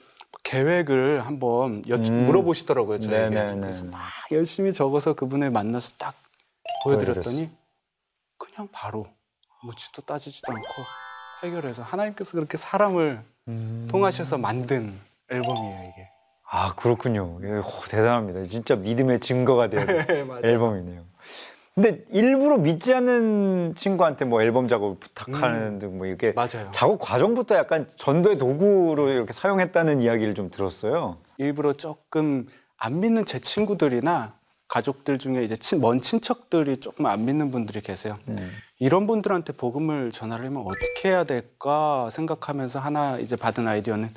계획을 0.43 1.25
한번 1.25 1.83
여쭈, 1.89 2.13
음. 2.13 2.27
물어보시더라고요 2.27 2.99
저에게. 2.99 3.35
네네네. 3.35 3.61
그래서 3.61 3.85
막 3.85 4.01
열심히 4.33 4.73
적어서 4.73 5.15
그분을 5.15 5.51
만나서 5.51 5.95
딱 5.99 6.15
보여드렸더니 6.85 7.51
그냥 8.39 8.69
바로 8.71 9.07
묻지도 9.65 10.03
따지지도 10.03 10.53
않고 10.53 10.85
해결해서 11.43 11.83
하나님께서 11.83 12.33
그렇게 12.33 12.57
사람을 12.57 13.23
음. 13.49 13.87
통하셔서 13.91 14.39
만든 14.39 14.95
앨범이에요 15.31 15.83
이게. 15.93 16.09
아, 16.49 16.75
그렇군요. 16.77 17.39
예, 17.43 17.59
호, 17.59 17.83
대단합니다. 17.89 18.45
진짜 18.45 18.77
믿음의 18.77 19.21
증거가 19.21 19.67
되는 19.67 19.87
네. 20.07 20.25
앨범이네요. 20.45 21.03
근데 21.75 22.03
일부러 22.11 22.57
믿지 22.57 22.95
않는 22.95 23.75
친구한테 23.77 24.25
뭐 24.25 24.41
앨범 24.41 24.67
작업을 24.67 24.97
부탁하는 24.99 25.79
등 25.79 25.99
뭐 25.99 26.07
이렇게 26.07 26.29
음. 26.29 26.35
맞아요. 26.35 26.71
작업 26.73 26.99
과정부터 26.99 27.55
약간 27.57 27.85
전도의 27.97 28.39
도구로 28.39 29.09
이렇게 29.11 29.33
사용했다는 29.33 30.01
이야기를 30.01 30.35
좀 30.35 30.51
들었어요. 30.51 31.19
일부러 31.37 31.75
조금 31.75 32.47
안 32.79 33.01
믿는 33.01 33.27
제 33.27 33.39
친구들이나 33.41 34.35
가족들 34.69 35.19
중에 35.19 35.45
이제 35.45 35.55
친, 35.57 35.81
먼 35.81 36.01
친척들이 36.01 36.79
조금 36.79 37.07
안 37.07 37.25
믿는 37.27 37.51
분들이 37.51 37.81
계세요. 37.83 38.17
이런 38.79 39.07
분들한테 39.07 39.55
복음을 39.55 40.13
전하려면 40.13 40.63
어떻게 40.67 41.09
해야 41.09 41.25
될까 41.25 42.09
생각하면서 42.11 42.79
하나 42.79 43.19
이제 43.19 43.37
받은 43.37 43.67
아이디어는 43.67 44.11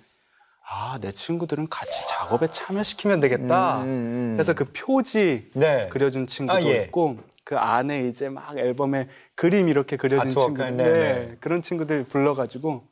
아, 0.71 0.99
내 1.01 1.11
친구들은 1.11 1.67
같이 1.69 2.07
작업에 2.07 2.47
참여시키면 2.47 3.19
되겠다. 3.21 3.81
음, 3.81 3.83
음, 3.83 3.87
음. 3.87 4.33
그래서 4.35 4.53
그 4.53 4.65
표지 4.65 5.49
네. 5.53 5.87
그려준 5.89 6.27
친구도 6.27 6.57
아, 6.57 6.61
예. 6.61 6.83
있고 6.83 7.17
그 7.43 7.57
안에 7.57 8.07
이제 8.07 8.29
막 8.29 8.55
앨범에 8.55 9.07
그림 9.33 9.69
이렇게 9.69 9.97
그려진 9.97 10.29
아트워크, 10.31 10.53
친구들 10.55 10.77
네, 10.77 10.83
네. 10.91 11.37
그런 11.39 11.63
친구들 11.63 12.03
불러가지고 12.03 12.83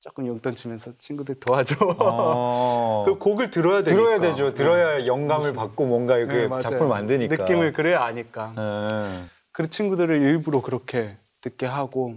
조금 0.00 0.26
용돈 0.26 0.54
주면서 0.56 0.90
친구들 0.98 1.38
도와줘. 1.38 1.76
어. 2.00 3.04
그 3.06 3.18
곡을 3.18 3.50
들어야 3.50 3.82
되니까. 3.84 4.02
들어야 4.02 4.18
되죠. 4.18 4.54
들어야 4.54 5.06
영감을 5.06 5.52
받고 5.52 5.84
뭔가 5.84 6.16
네, 6.16 6.48
맞아요. 6.48 6.62
작품을 6.62 6.88
만드니까. 6.88 7.36
느낌을 7.36 7.74
그래야 7.74 8.02
아니까. 8.02 8.52
네. 9.60 9.62
그 9.62 9.70
친구들을 9.70 10.16
일부러 10.22 10.62
그렇게 10.62 11.16
듣게 11.40 11.66
하고 11.66 12.16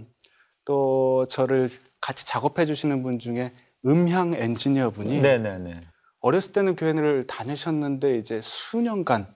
또 0.64 1.26
저를 1.28 1.68
같이 2.00 2.26
작업해 2.26 2.64
주시는 2.66 3.02
분 3.02 3.18
중에 3.18 3.52
음향 3.84 4.34
엔지니어 4.34 4.90
분이 4.90 5.20
네네네. 5.20 5.74
어렸을 6.20 6.52
때는 6.52 6.74
교회를 6.76 7.24
다니셨는데 7.24 8.16
이제 8.18 8.40
수년간 8.42 9.26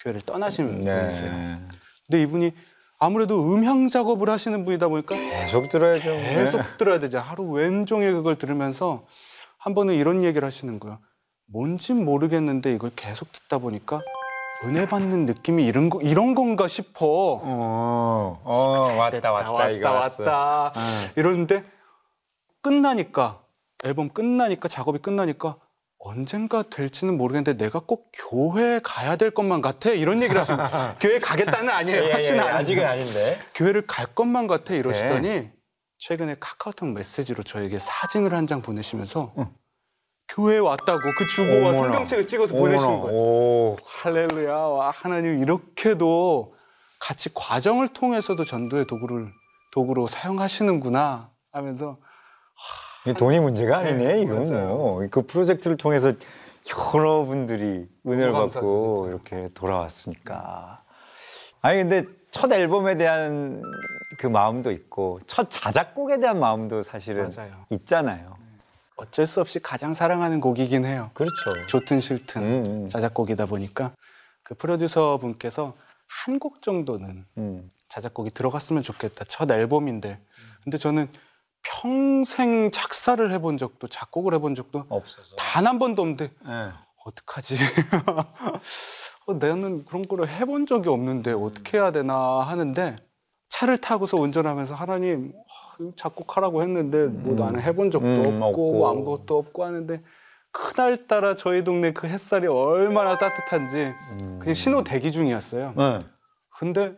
교회를 0.00 0.20
떠나신 0.22 0.80
네. 0.80 1.00
분이세요. 1.02 1.60
근데 2.06 2.22
이분이 2.22 2.52
아무래도 2.98 3.52
음향 3.52 3.88
작업을 3.88 4.30
하시는 4.30 4.64
분이다 4.64 4.88
보니까 4.88 5.16
계속 5.16 5.68
들어야죠. 5.68 6.10
계속 6.10 6.62
들어야 6.78 6.98
되죠. 6.98 7.18
하루 7.18 7.50
왼종일 7.50 8.12
그걸 8.12 8.36
들으면서 8.36 9.06
한 9.58 9.74
번은 9.74 9.94
이런 9.94 10.22
얘기를 10.22 10.46
하시는 10.46 10.78
거예요. 10.78 11.00
뭔진 11.48 12.04
모르겠는데 12.04 12.72
이걸 12.72 12.90
계속 12.94 13.30
듣다 13.32 13.58
보니까 13.58 14.00
은혜 14.64 14.86
받는 14.86 15.26
느낌이 15.26 15.64
이런 15.64 15.90
거 15.90 16.00
이런 16.00 16.34
건가 16.34 16.66
싶어. 16.66 17.40
어, 17.42 18.40
어 18.44 18.94
왔다 18.96 19.30
왔다, 19.32 19.52
왔다 19.52 19.68
이거 19.70 19.90
왔어. 19.92 20.22
왔다 20.24 20.72
이러는데 21.16 21.62
끝나니까 22.62 23.42
앨범 23.84 24.08
끝나니까 24.08 24.68
작업이 24.68 24.98
끝나니까 25.00 25.56
언젠가 25.98 26.62
될지는 26.62 27.16
모르겠는데 27.16 27.62
내가 27.62 27.80
꼭 27.80 28.10
교회 28.14 28.80
가야 28.82 29.16
될 29.16 29.30
것만 29.30 29.60
같아 29.60 29.90
이런 29.90 30.22
얘기를 30.22 30.40
하시는. 30.40 30.58
교회 31.00 31.18
가겠다는 31.20 31.68
아니에요. 31.70 32.02
예, 32.02 32.06
예, 32.08 32.12
확신은 32.12 32.36
예, 32.36 32.40
아니에요. 32.40 32.56
아직은 32.56 32.84
아닌데. 32.86 33.38
교회를 33.54 33.86
갈 33.86 34.06
것만 34.14 34.46
같아 34.46 34.74
이러시더니 34.74 35.50
최근에 35.98 36.36
카카오톡 36.38 36.90
메시지로 36.90 37.42
저에게 37.42 37.78
사진을 37.78 38.32
한 38.34 38.46
장 38.46 38.62
보내시면서 38.62 39.32
교회에 40.28 40.58
왔다고 40.58 41.00
그 41.16 41.26
주보와. 41.26 41.72
성경책을 41.72 42.26
찍어서 42.26 42.54
보내신. 42.54 42.86
거예요. 42.86 43.06
오, 43.16 43.76
할렐루야. 43.84 44.52
와, 44.54 44.90
하나님 44.90 45.38
이렇게도 45.40 46.54
같이 46.98 47.30
과정을 47.32 47.88
통해서도 47.88 48.44
전도의 48.44 48.86
도구를 48.86 49.28
도구로 49.72 50.06
사용하시는구나 50.06 51.30
하면서 51.52 51.98
이게 53.04 53.12
돈이 53.12 53.38
문제가 53.40 53.78
아니네 53.78 53.96
네, 54.14 54.22
이건 54.22 54.48
맞아요. 54.50 54.68
뭐. 54.68 55.06
그 55.10 55.22
프로젝트를 55.26 55.76
통해서 55.76 56.12
여러분들이 56.94 57.86
은혜를 58.06 58.32
받고 58.32 58.96
진짜. 58.96 59.08
이렇게 59.10 59.48
돌아왔으니까. 59.54 60.82
아니 61.62 61.78
근데 61.78 62.04
첫 62.32 62.50
앨범에 62.52 62.96
대한 62.96 63.62
그 64.18 64.26
마음도 64.26 64.70
있고 64.72 65.20
첫 65.26 65.48
자작곡에 65.50 66.18
대한 66.18 66.40
마음도 66.40 66.82
사실은 66.82 67.28
맞아요. 67.36 67.52
있잖아요. 67.70 68.36
어쩔 68.96 69.26
수 69.26 69.40
없이 69.40 69.58
가장 69.60 69.94
사랑하는 69.94 70.40
곡이긴 70.40 70.84
해요. 70.84 71.10
그렇죠. 71.14 71.66
좋든 71.68 72.00
싫든 72.00 72.42
음, 72.42 72.64
음. 72.64 72.88
자작곡이다 72.88 73.46
보니까 73.46 73.92
그 74.42 74.54
프로듀서 74.54 75.18
분께서 75.18 75.74
한 76.08 76.38
곡 76.38 76.62
정도는 76.62 77.24
음. 77.36 77.68
자작곡이 77.88 78.30
들어갔으면 78.30 78.82
좋겠다. 78.82 79.24
첫 79.26 79.50
앨범인데. 79.50 80.20
근데 80.62 80.78
저는 80.78 81.08
평생 81.62 82.70
작사를 82.70 83.30
해본 83.32 83.58
적도 83.58 83.88
작곡을 83.88 84.32
해본 84.34 84.54
적도 84.54 84.86
없어서. 84.88 85.34
단 85.36 85.66
한 85.66 85.78
번도 85.78 86.02
없는데 86.02 86.30
예. 86.46 86.72
어떡하지? 87.04 87.56
어, 89.26 89.34
나는 89.34 89.84
그런 89.84 90.02
거를 90.02 90.28
해본 90.28 90.66
적이 90.66 90.88
없는데 90.90 91.32
어떻게 91.32 91.78
해야 91.78 91.90
되나 91.90 92.14
하는데 92.40 92.96
차를 93.48 93.78
타고서 93.78 94.16
운전하면서 94.18 94.74
하나님 94.74 95.32
작곡하라고 95.96 96.62
했는데 96.62 97.06
뭐 97.06 97.34
나는 97.34 97.60
해본 97.60 97.90
적도 97.90 98.06
음, 98.06 98.42
없고, 98.42 98.84
없고. 98.84 98.88
아무것도 98.88 99.38
없고 99.38 99.64
하는데 99.64 100.02
그날따라 100.50 101.34
저희 101.34 101.64
동네 101.64 101.92
그 101.92 102.06
햇살이 102.06 102.46
얼마나 102.46 103.18
따뜻한지 103.18 103.92
그냥 104.38 104.54
신호 104.54 104.82
대기 104.82 105.12
중이었어요. 105.12 105.74
예. 105.78 106.06
근데 106.58 106.96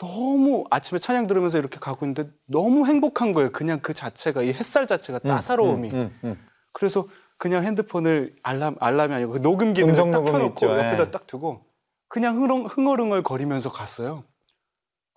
너무 0.00 0.64
아침에 0.70 0.98
찬양 0.98 1.26
들으면서 1.26 1.58
이렇게 1.58 1.78
가고 1.78 2.06
있는데 2.06 2.30
너무 2.46 2.86
행복한 2.86 3.34
거예요. 3.34 3.52
그냥 3.52 3.80
그 3.80 3.92
자체가 3.92 4.42
이 4.42 4.52
햇살 4.52 4.86
자체가 4.86 5.18
따사로움이. 5.20 5.90
음, 5.90 6.18
음. 6.24 6.38
그래서 6.72 7.06
그냥 7.36 7.64
핸드폰을 7.64 8.34
알람 8.42 8.76
알람이 8.80 9.14
아니고 9.14 9.32
그 9.32 9.42
녹음 9.42 9.74
기능을 9.74 9.92
음성 9.92 10.10
딱 10.10 10.24
켜놓고 10.24 10.46
있죠. 10.54 10.70
옆에다 10.70 11.02
예. 11.02 11.10
딱 11.10 11.26
두고 11.26 11.66
그냥 12.08 12.36
흥얼, 12.36 12.66
흥얼 12.66 13.00
흥얼 13.00 13.22
거리면서 13.22 13.70
갔어요. 13.70 14.24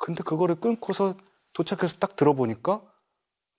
근데 0.06 0.22
그거를 0.22 0.54
끊고서 0.54 1.16
도착해서 1.54 1.98
딱 1.98 2.16
들어보니까 2.16 2.80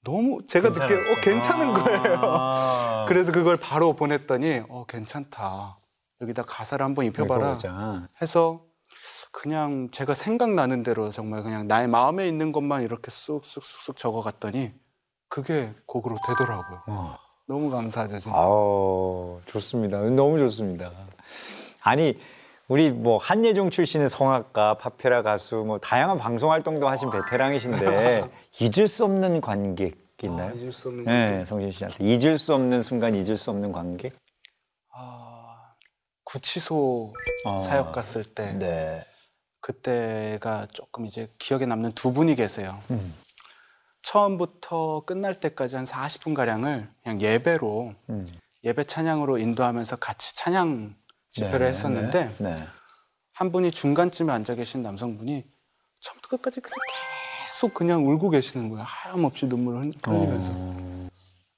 너무 0.04 0.46
제가 0.46 0.70
듣기에 0.70 0.96
어, 0.96 1.20
괜찮은 1.20 1.74
거예요. 1.74 2.20
아. 2.22 3.04
그래서 3.10 3.32
그걸 3.32 3.56
바로 3.56 3.94
보냈더니 3.94 4.62
어 4.68 4.84
괜찮다. 4.86 5.76
여기다 6.20 6.44
가사를 6.44 6.84
한번 6.84 7.04
입혀봐라 7.06 7.54
입혀보자. 7.54 8.08
해서 8.22 8.62
그냥 9.32 9.88
제가 9.90 10.14
생각나는 10.14 10.84
대로 10.84 11.10
정말 11.10 11.42
그냥 11.42 11.66
나의 11.66 11.88
마음에 11.88 12.28
있는 12.28 12.52
것만 12.52 12.82
이렇게 12.82 13.10
쑥쑥쑥쑥 13.10 13.96
적어갔더니 13.96 14.72
그게 15.28 15.74
곡으로 15.86 16.16
되더라고요. 16.28 16.82
어. 16.86 17.16
너무 17.48 17.70
감사하죠 17.70 18.20
진짜. 18.20 18.38
아우 18.38 19.40
좋습니다. 19.46 19.98
너무 20.10 20.38
좋습니다. 20.38 20.92
아니 21.80 22.16
우리 22.68 22.90
뭐 22.90 23.16
한예종 23.16 23.70
출신의 23.70 24.08
성악가, 24.08 24.74
파페라 24.74 25.22
가수, 25.22 25.56
뭐 25.56 25.78
다양한 25.78 26.18
방송 26.18 26.50
활동도 26.50 26.88
하신 26.88 27.10
베테랑이신데 27.10 28.24
잊을 28.60 28.88
수 28.88 29.04
없는 29.04 29.40
관객 29.40 29.98
있나요? 30.22 30.50
아, 30.50 30.52
잊을 30.52 30.72
수 30.72 30.88
없는 30.88 31.04
네, 31.04 31.44
성신 31.44 31.70
씨한테 31.70 32.04
잊을 32.04 32.38
수 32.38 32.54
없는 32.54 32.82
순간, 32.82 33.14
잊을 33.14 33.36
수 33.36 33.50
없는 33.50 33.70
관객. 33.70 34.18
아, 34.92 35.74
구치소 36.24 37.12
어. 37.44 37.58
사역 37.58 37.92
갔을 37.92 38.24
때 38.24 38.52
네. 38.58 39.06
그때가 39.60 40.66
조금 40.72 41.06
이제 41.06 41.28
기억에 41.38 41.66
남는 41.66 41.92
두 41.92 42.12
분이 42.12 42.34
계세요. 42.34 42.78
음. 42.90 43.14
처음부터 44.02 45.02
끝날 45.04 45.38
때까지 45.38 45.76
한 45.76 45.84
40분 45.84 46.34
가량을 46.34 46.88
그냥 47.02 47.20
예배로 47.20 47.94
음. 48.10 48.26
예배 48.64 48.84
찬양으로 48.84 49.38
인도하면서 49.38 49.96
같이 49.96 50.34
찬양 50.34 50.96
집회를 51.36 51.58
네, 51.60 51.66
했었는데 51.68 52.34
네. 52.38 52.50
네. 52.52 52.66
한 53.34 53.52
분이 53.52 53.70
중간쯤에 53.70 54.32
앉아 54.32 54.54
계신 54.54 54.82
남성분이 54.82 55.44
처음부터 56.00 56.28
끝까지 56.36 56.60
그냥 56.60 56.78
계속 57.46 57.74
그냥 57.74 58.06
울고 58.06 58.30
계시는 58.30 58.68
거예요. 58.70 58.84
하염없이 58.86 59.46
눈물을 59.46 59.82
흘- 59.82 59.92
흘리면서. 60.06 60.52
어. 60.54 61.08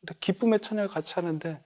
근데 0.00 0.14
기쁨의 0.20 0.60
찬양을 0.60 0.88
같이 0.88 1.14
하는데 1.14 1.62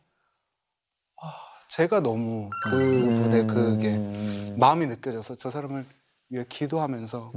아, 1.23 1.27
제가 1.69 2.01
너무 2.01 2.51
그 2.65 2.77
음. 2.77 3.17
분의 3.23 3.47
그게 3.47 4.53
마음이 4.57 4.87
느껴져서 4.87 5.37
저 5.37 5.51
사람을 5.51 5.87
위해 6.29 6.45
기도하면서 6.49 7.33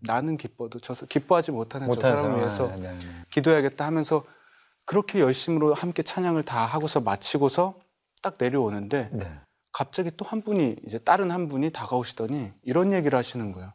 나는 0.00 0.36
기뻐도 0.36 0.80
저 0.80 0.94
사- 0.94 1.06
기뻐하지 1.06 1.52
못하는 1.52 1.88
저 1.90 1.94
음. 1.98 2.00
사람을 2.02 2.38
위해서 2.38 2.66
상황. 2.68 2.82
네, 2.82 2.92
네. 2.92 2.98
기도해야겠다 3.30 3.84
하면서 3.86 4.24
그렇게 4.84 5.20
열심으로 5.20 5.74
함께 5.74 6.02
찬양을 6.02 6.42
다 6.44 6.64
하고서 6.64 7.00
마치고서 7.00 7.74
딱 8.22 8.36
내려오는데 8.38 9.10
네. 9.12 9.40
갑자기 9.76 10.10
또 10.16 10.24
한 10.24 10.40
분이 10.40 10.76
이제 10.86 10.98
다른 10.98 11.30
한 11.30 11.48
분이 11.48 11.68
다가오시더니 11.70 12.50
이런 12.62 12.94
얘기를 12.94 13.14
하시는 13.18 13.52
거예요. 13.52 13.74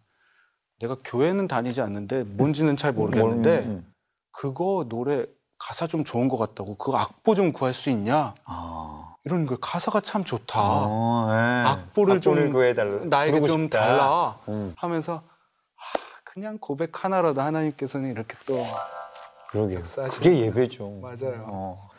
내가 0.80 0.98
교회는 1.06 1.48
다니지 1.48 1.80
않는데 1.80 2.24
뭔지는 2.24 2.76
잘 2.76 2.92
모르겠는데 2.92 3.60
음, 3.60 3.70
음. 3.70 3.94
그거 4.32 4.88
노래 4.90 5.28
가사 5.60 5.86
좀 5.86 6.04
좋은 6.04 6.28
것 6.28 6.38
같다고 6.38 6.76
그거 6.78 6.98
악보 6.98 7.36
좀 7.36 7.54
구할 7.54 7.76
수 7.76 7.92
있냐 7.92 8.34
아. 8.46 9.14
이러는 9.26 9.46
거예요. 9.46 9.60
가사가 9.62 10.02
참 10.02 10.24
좋다. 10.24 10.60
어, 10.60 11.28
네. 11.30 11.70
악보를 11.70 12.20
좀 12.20 12.52
구해달라. 12.52 13.06
나에게 13.06 13.40
좀 13.42 13.66
싶다. 13.66 13.80
달라 13.80 14.40
음. 14.50 14.74
하면서 14.78 15.18
아, 15.76 15.82
그냥 16.24 16.58
고백 16.60 17.04
하나라도 17.06 17.42
하나님께서는 17.42 18.10
이렇게 18.10 18.36
또 18.48 18.60
그러게요. 19.52 19.84
그게 20.10 20.40
예배죠. 20.40 21.00
맞아요. 21.00 21.46
어. 21.48 21.90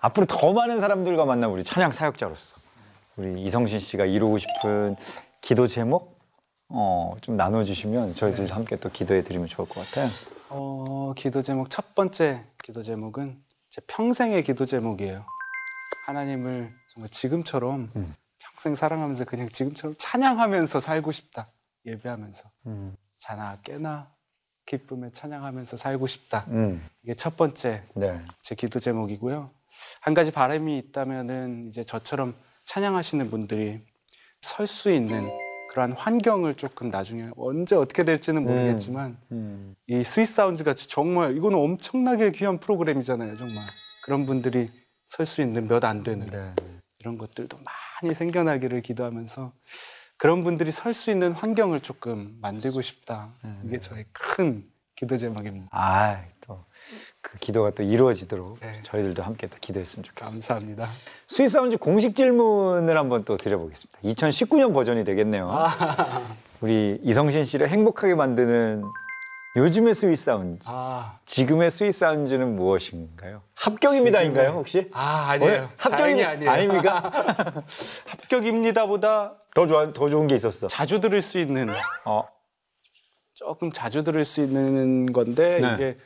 앞으로 0.00 0.24
더 0.24 0.54
많은 0.54 0.80
사람들과 0.80 1.26
만나 1.26 1.48
우리 1.48 1.62
찬양 1.64 1.92
사역자로서 1.92 2.61
우리 3.16 3.42
이성신 3.42 3.78
씨가 3.78 4.06
이루고 4.06 4.38
싶은 4.38 4.96
기도 5.40 5.66
제목 5.66 6.18
어, 6.68 7.14
좀 7.20 7.36
나눠주시면 7.36 8.14
저희들 8.14 8.46
도 8.46 8.54
함께 8.54 8.76
또 8.76 8.88
기도해 8.88 9.22
드리면 9.22 9.48
좋을 9.48 9.68
것 9.68 9.84
같아요. 9.86 10.08
어, 10.48 11.12
기도 11.16 11.42
제목 11.42 11.68
첫 11.68 11.94
번째 11.94 12.44
기도 12.62 12.82
제목은 12.82 13.42
제 13.68 13.82
평생의 13.86 14.42
기도 14.44 14.64
제목이에요. 14.64 15.24
하나님을 16.06 16.70
정말 16.94 17.08
지금처럼 17.10 17.90
음. 17.96 18.14
평생 18.38 18.74
사랑하면서 18.74 19.24
그냥 19.26 19.48
지금처럼 19.50 19.94
찬양하면서 19.98 20.80
살고 20.80 21.12
싶다. 21.12 21.48
예배하면서 21.84 22.50
음. 22.66 22.96
자나 23.18 23.58
깨나 23.62 24.10
기쁨에 24.64 25.10
찬양하면서 25.10 25.76
살고 25.76 26.06
싶다. 26.06 26.46
음. 26.48 26.86
이게 27.02 27.12
첫 27.14 27.36
번째 27.36 27.82
네. 27.94 28.20
제 28.40 28.54
기도 28.54 28.78
제목이고요. 28.78 29.50
한 30.00 30.14
가지 30.14 30.30
바람이 30.30 30.78
있다면은 30.78 31.64
이제 31.66 31.84
저처럼 31.84 32.34
찬양하시는 32.72 33.28
분들이 33.28 33.80
설 34.40 34.66
수 34.66 34.90
있는 34.90 35.28
그러한 35.68 35.92
환경을 35.92 36.54
조금 36.54 36.88
나중에 36.88 37.28
언제 37.36 37.76
어떻게 37.76 38.02
될지는 38.02 38.44
모르겠지만 38.44 39.18
음. 39.30 39.74
이 39.88 40.02
스위스 40.02 40.34
사운즈 40.34 40.64
같이 40.64 40.88
정말 40.88 41.36
이거는 41.36 41.58
엄청나게 41.58 42.30
귀한 42.32 42.56
프로그램이잖아요, 42.58 43.36
정말. 43.36 43.62
그런 44.04 44.24
분들이 44.24 44.70
설 45.04 45.26
수 45.26 45.42
있는 45.42 45.68
몇 45.68 45.84
안 45.84 46.02
되는 46.02 46.26
네. 46.26 46.54
이런 47.00 47.18
것들도 47.18 47.58
많이 48.02 48.14
생겨나기를 48.14 48.80
기도하면서 48.80 49.52
그런 50.16 50.42
분들이 50.42 50.72
설 50.72 50.94
수 50.94 51.10
있는 51.10 51.32
환경을 51.32 51.80
조금 51.80 52.38
만들고 52.40 52.80
싶다. 52.80 53.28
이게 53.66 53.76
저의 53.76 54.06
큰 54.12 54.66
기도 54.96 55.18
제목입니다. 55.18 55.68
아, 55.72 56.24
또 56.40 56.64
그 57.20 57.38
기도가 57.38 57.70
또 57.70 57.82
이루어지도록 57.82 58.58
네. 58.60 58.80
저희들도 58.82 59.22
함께 59.22 59.46
또 59.46 59.56
기도했으면 59.60 60.04
좋겠습니다. 60.04 60.48
감사합니다. 60.48 60.88
스위스 61.28 61.52
사운즈 61.54 61.76
공식 61.76 62.14
질문을 62.16 62.96
한번 62.98 63.24
또 63.24 63.36
드려보겠습니다. 63.36 63.98
2019년 64.04 64.74
버전이 64.74 65.04
되겠네요. 65.04 65.50
우리 66.60 66.98
이성신 67.02 67.44
씨를 67.44 67.68
행복하게 67.68 68.14
만드는 68.14 68.82
요즘의 69.56 69.94
스위스 69.94 70.24
사운즈. 70.24 70.66
아, 70.66 71.18
지금의 71.26 71.70
스위스 71.70 71.98
사운즈는 72.00 72.56
무엇인가요? 72.56 73.42
합격입니다인가요 73.54 74.50
혹시? 74.52 74.88
아 74.92 75.36
오늘 75.40 75.68
합격이 75.76 76.24
아니에요. 76.24 76.50
아닙니까? 76.50 77.12
합격입니다보다 78.08 79.34
더 79.54 79.66
좋아 79.66 79.92
더 79.92 80.08
좋은 80.08 80.26
게 80.26 80.36
있었어. 80.36 80.68
자주 80.68 81.00
들을 81.00 81.20
수 81.20 81.38
있는 81.38 81.68
어, 82.06 82.26
조금 83.34 83.70
자주 83.70 84.04
들을 84.04 84.24
수 84.24 84.40
있는 84.40 85.12
건데 85.12 85.58
네. 85.60 85.74
이게 85.74 85.98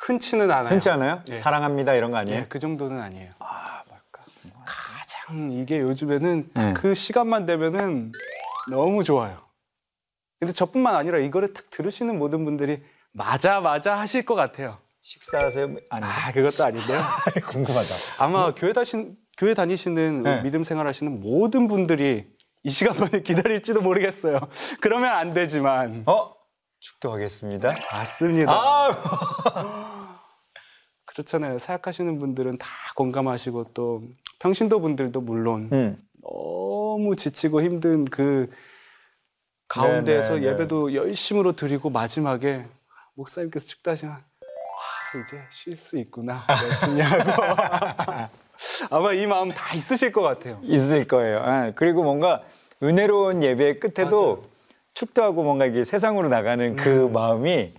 흔치는 0.00 0.50
않아요. 0.50 0.72
흔치 0.72 0.88
않아요? 0.88 1.22
예. 1.28 1.36
사랑합니다 1.36 1.94
이런 1.94 2.10
거 2.10 2.16
아니에요? 2.16 2.40
예, 2.40 2.46
그 2.48 2.58
정도는 2.58 3.00
아니에요. 3.00 3.30
아, 3.38 3.82
뭘까? 3.86 4.22
가장 4.64 5.52
이게 5.52 5.80
요즘에는 5.80 6.50
딱 6.54 6.66
네. 6.68 6.72
그 6.74 6.94
시간만 6.94 7.46
되면은 7.46 8.12
너무 8.70 9.04
좋아요. 9.04 9.38
근데 10.38 10.54
저뿐만 10.54 10.94
아니라 10.96 11.18
이거를 11.18 11.52
딱 11.52 11.68
들으시는 11.68 12.18
모든 12.18 12.44
분들이 12.44 12.82
맞아 13.12 13.60
맞아 13.60 13.98
하실 13.98 14.24
것 14.24 14.34
같아요. 14.34 14.78
식사하세요? 15.02 15.64
아니, 15.90 16.04
아 16.04 16.32
그것도 16.32 16.64
아닌데요. 16.64 17.02
궁금하다. 17.48 17.94
아마 18.18 18.54
교회 18.54 18.72
다신 18.72 19.16
교회 19.36 19.52
다니시는 19.54 20.22
네. 20.22 20.42
믿음 20.42 20.64
생활하시는 20.64 21.20
모든 21.20 21.66
분들이 21.66 22.26
이 22.62 22.70
시간만에 22.70 23.20
기다릴지도 23.22 23.82
모르겠어요. 23.82 24.40
그러면 24.80 25.10
안 25.10 25.34
되지만 25.34 26.04
어? 26.06 26.32
축도하겠습니다. 26.80 27.74
맞습니다. 27.92 28.52
아, 28.52 30.18
그렇잖아요. 31.04 31.58
사역하시는 31.58 32.18
분들은 32.18 32.58
다 32.58 32.66
공감하시고 32.96 33.72
또 33.74 34.02
평신도 34.38 34.80
분들도 34.80 35.20
물론 35.20 35.68
음. 35.72 35.96
너무 36.22 37.14
지치고 37.16 37.62
힘든 37.62 38.04
그 38.06 38.50
가운데에서 39.68 40.34
네, 40.34 40.40
네, 40.40 40.46
네. 40.46 40.52
예배도 40.52 40.94
열심으로 40.94 41.52
드리고 41.52 41.90
마지막에 41.90 42.66
목사님께서 43.14 43.66
축도하시면 43.66 44.14
아, 44.14 45.18
이제 45.18 45.42
쉴 45.50 45.76
수 45.76 45.98
있구나 45.98 46.44
열심히 46.48 47.00
하고 47.02 48.30
아마 48.90 49.12
이 49.12 49.26
마음 49.26 49.50
다 49.52 49.74
있으실 49.74 50.12
것 50.12 50.22
같아요. 50.22 50.60
있을 50.62 51.06
거예요. 51.06 51.38
아, 51.38 51.72
그리고 51.74 52.02
뭔가 52.02 52.42
은혜로운 52.82 53.42
예배의 53.42 53.80
끝에도 53.80 54.42
축도하고 55.00 55.42
뭔가 55.42 55.64
이게 55.64 55.82
세상으로 55.82 56.28
나가는 56.28 56.76
그 56.76 57.08
마음이 57.12 57.72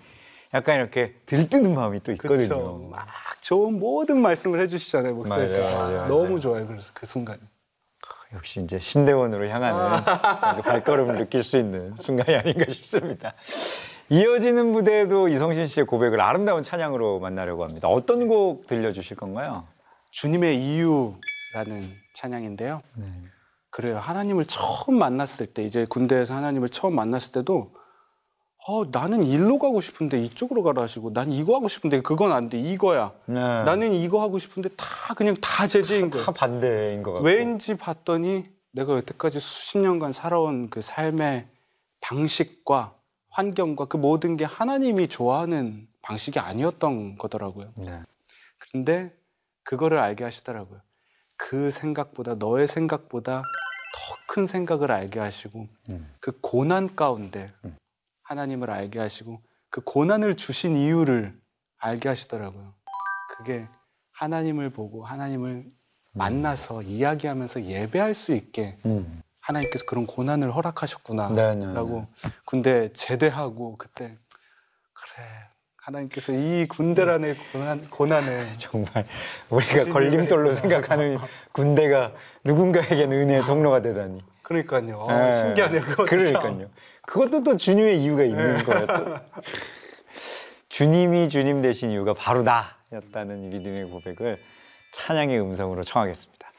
약간 0.54 0.78
이렇게 0.78 1.14
들뜨는 1.28 1.74
마음이 1.76 2.02
또 2.02 2.12
있거든요. 2.14 2.48
그렇죠. 2.48 2.88
막 2.90 3.08
좋은 3.42 3.80
모든 3.80 4.22
말씀을 4.22 4.60
해주시잖아요 4.62 5.14
목사님께서 5.14 5.64
맞아요, 5.64 5.76
맞아요, 5.78 5.98
맞아요. 5.98 6.08
너무 6.10 6.40
좋아요. 6.40 6.66
그래서 6.68 6.92
그 6.94 7.06
순간. 7.06 7.38
역시 8.34 8.62
이제 8.62 8.80
신대원으로 8.80 9.48
향하는 9.48 10.04
그 10.56 10.62
발걸음을 10.62 11.18
느낄 11.18 11.44
수 11.44 11.58
있는 11.58 11.96
순간이 11.98 12.36
아닌가 12.38 12.66
싶습니다. 12.70 13.34
이어지는 14.10 14.72
무대에도 14.72 15.28
이성신 15.28 15.68
씨의 15.68 15.86
고백을 15.86 16.22
아름다운 16.22 16.64
찬양으로 16.64 17.20
만나려고 17.20 17.66
합니다. 17.66 17.88
어떤 17.90 18.28
곡 18.28 18.68
들려주실 18.68 19.18
건가요? 19.18 19.68
주님의 20.12 20.62
이유라는 20.62 21.92
찬양인데요. 22.16 22.82
네. 22.96 23.06
그래요. 23.72 23.98
하나님을 23.98 24.46
처음 24.46 25.00
만났을 25.00 25.48
때 25.48 25.64
이제 25.64 25.86
군대에서 25.86 26.36
하나님을 26.36 26.70
처음 26.70 26.96
만났을 26.96 27.32
때도 27.32 27.74
어, 28.68 28.86
나는 28.92 29.24
일로 29.24 29.58
가고 29.58 29.82
싶은데 29.82 30.22
이쪽으로 30.22 30.62
가라 30.62 30.84
하시고 30.84 31.14
난 31.14 31.32
이거 31.32 31.56
하고 31.56 31.68
싶은데 31.68 32.02
그건 32.02 32.32
안 32.32 32.50
돼. 32.50 32.60
이거야. 32.60 33.12
네. 33.26 33.34
나는 33.36 33.92
이거 33.94 34.22
하고 34.22 34.38
싶은데 34.38 34.70
다 34.78 35.16
그냥 35.16 35.36
다 35.42 35.66
제재인 35.66 36.12
거예요. 36.12 36.26
다 36.26 36.32
반대인 36.32 37.02
것 37.02 37.14
같고. 37.14 37.26
왜인지 37.26 37.76
봤더니 37.78 38.46
내가 38.72 38.96
여태까지 38.98 39.40
수십 39.40 39.80
년간 39.80 40.12
살아온 40.12 40.70
그 40.70 40.82
삶의 40.82 41.48
방식과 42.02 42.94
환경과 43.30 43.86
그 43.86 43.98
모든 43.98 44.38
게 44.38 44.46
하나님이 44.46 45.08
좋아하는 45.08 45.88
방식이 46.02 46.38
아니었던 46.38 47.18
거더라고요. 47.18 47.70
네. 47.78 48.00
근데 48.72 49.16
그거를 49.64 49.98
알게 49.98 50.24
하시더라고요. 50.24 50.82
그 51.49 51.71
생각보다 51.71 52.36
너의 52.36 52.67
생각보다 52.67 53.41
더 53.41 54.12
큰 54.32 54.45
생각을 54.47 54.93
알게 54.93 55.19
하시고 55.19 55.67
그 56.21 56.32
고난 56.39 56.95
가운데 56.95 57.51
하나님을 58.23 58.69
알게 58.69 58.97
하시고 58.97 59.41
그 59.69 59.82
고난을 59.82 60.38
주신 60.38 60.77
이유를 60.77 61.38
알게 61.77 62.08
하시더라고요. 62.08 62.73
그게 63.36 63.67
하나님을 64.13 64.69
보고 64.69 65.04
하나님을 65.04 65.65
만나서 66.13 66.82
이야기하면서 66.84 67.63
예배할 67.65 68.13
수 68.13 68.34
있게 68.34 68.77
음. 68.86 69.21
하나님께서 69.41 69.84
그런 69.86 70.06
고난을. 70.06 70.56
허락하셨구나라고 70.56 72.08
군대 72.45 72.93
제대하고 72.93 73.77
그때 73.77 74.17
하나님께서 75.91 76.34
이 76.34 76.65
군대라는 76.67 77.36
고난 77.51 77.89
고난을 77.89 78.47
정말 78.58 79.06
우리가 79.49 79.86
걸림돌로 79.86 80.54
생각하는 80.54 81.17
군대가 81.51 82.13
누군가에게는 82.43 83.17
은혜의 83.17 83.43
통로가 83.43 83.82
되다니. 83.82 84.21
그러니까요 84.41 85.06
어, 85.08 85.27
예. 85.27 85.39
신기하네요 85.39 85.82
그것도 85.82 86.06
참. 86.06 86.08
그러니까요. 86.08 86.69
그것도 87.06 87.43
또 87.43 87.56
주님의 87.56 88.01
이유가 88.01 88.23
있는 88.23 88.63
거예요. 88.63 88.88
또. 88.88 89.15
주님이 90.69 91.30
주님 91.30 91.62
되신 91.62 91.91
이유가 91.91 92.13
바로 92.13 92.43
나였다는 92.43 93.43
이 93.43 93.47
믿음의 93.49 93.86
고백을 93.86 94.38
찬양의 94.93 95.39
음성으로 95.41 95.84
청하겠습니다. 95.84 96.51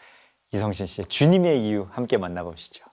이성신 0.53 0.87
씨의 0.87 1.07
주님의 1.07 1.67
이유 1.67 1.89
함께 1.91 2.19
만나보시죠. 2.19 2.85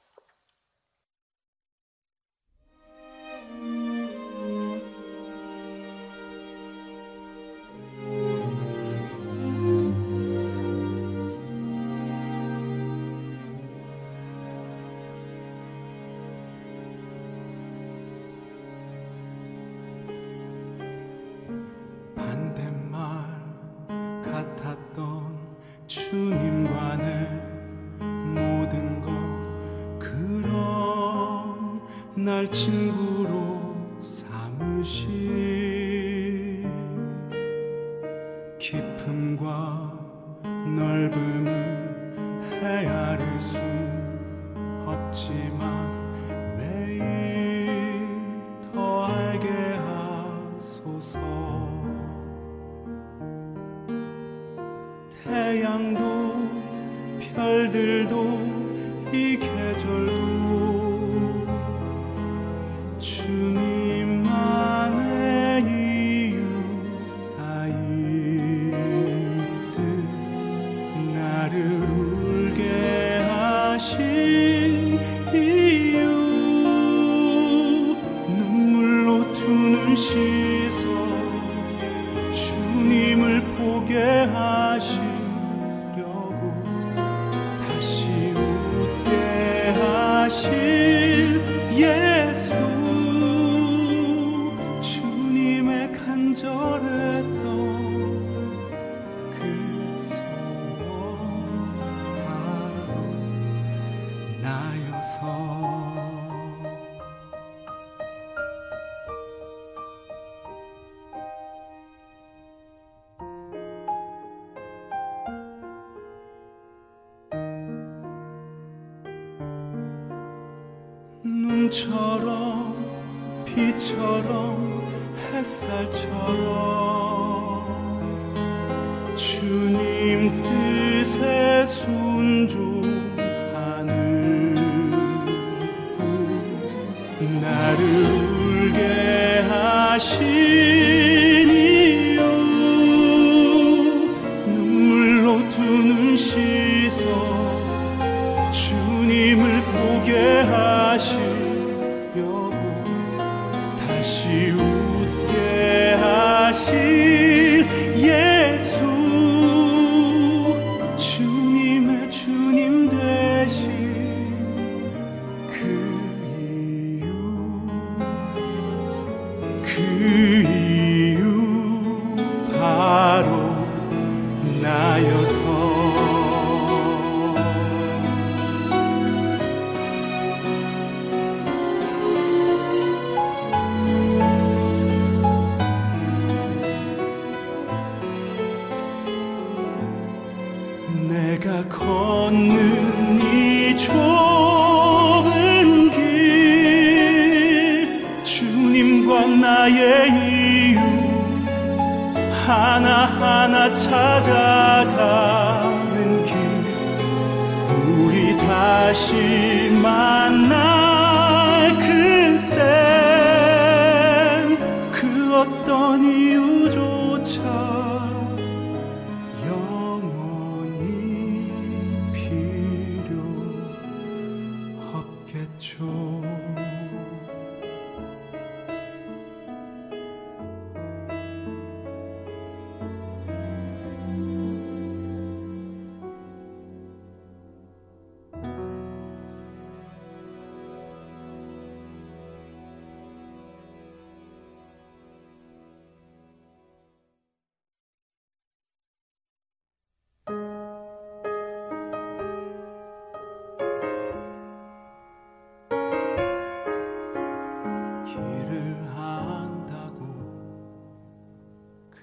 주님 83.89 84.58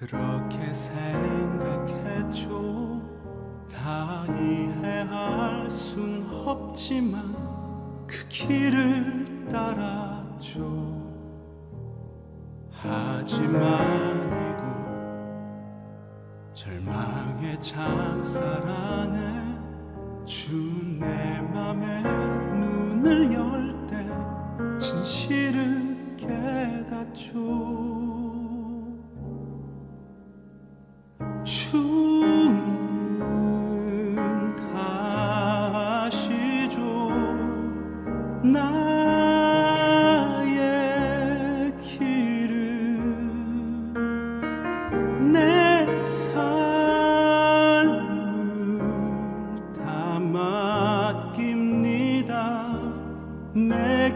그렇게 0.07 0.73
생각했죠. 0.73 2.47
다 3.69 4.25
이해할 4.27 5.69
순 5.69 6.23
없지만 6.31 7.35
그 8.07 8.25
길을 8.29 9.47
따랐죠. 9.49 10.95
하지만 12.71 14.27
이고 14.27 14.61
절망의 16.53 17.61
창살 17.61 18.63
안에 18.63 19.57
주내 20.25 21.41
맘에 21.53 22.01
눈을 22.03 23.33
열 23.33 23.67
때 23.87 24.05
진실을 24.79 26.15
깨닫죠 26.17 27.66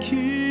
내 0.02 0.51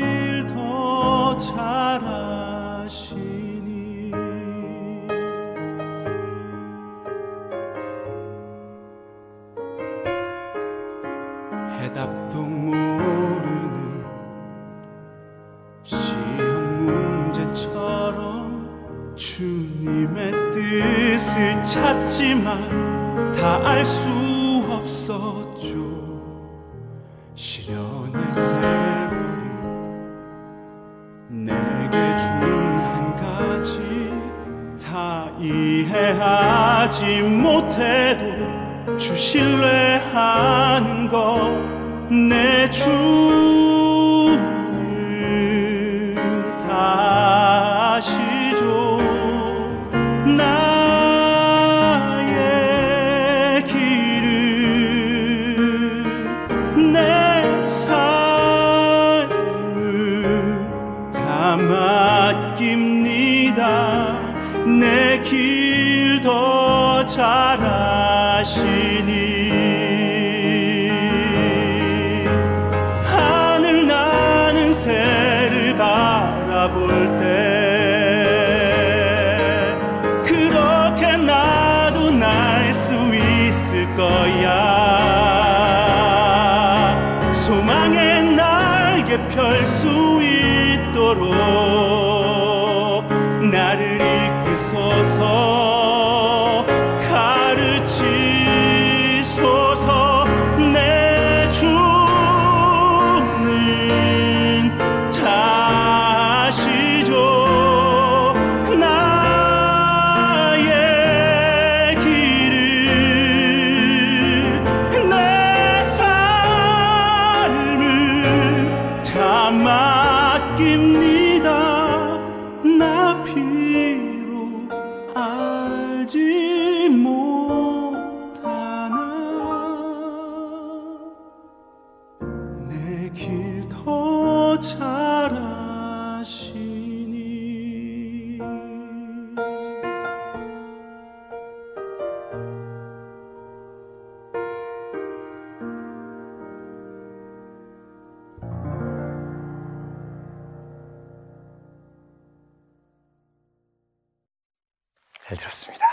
잘 155.30 155.38
들었습니다. 155.38 155.86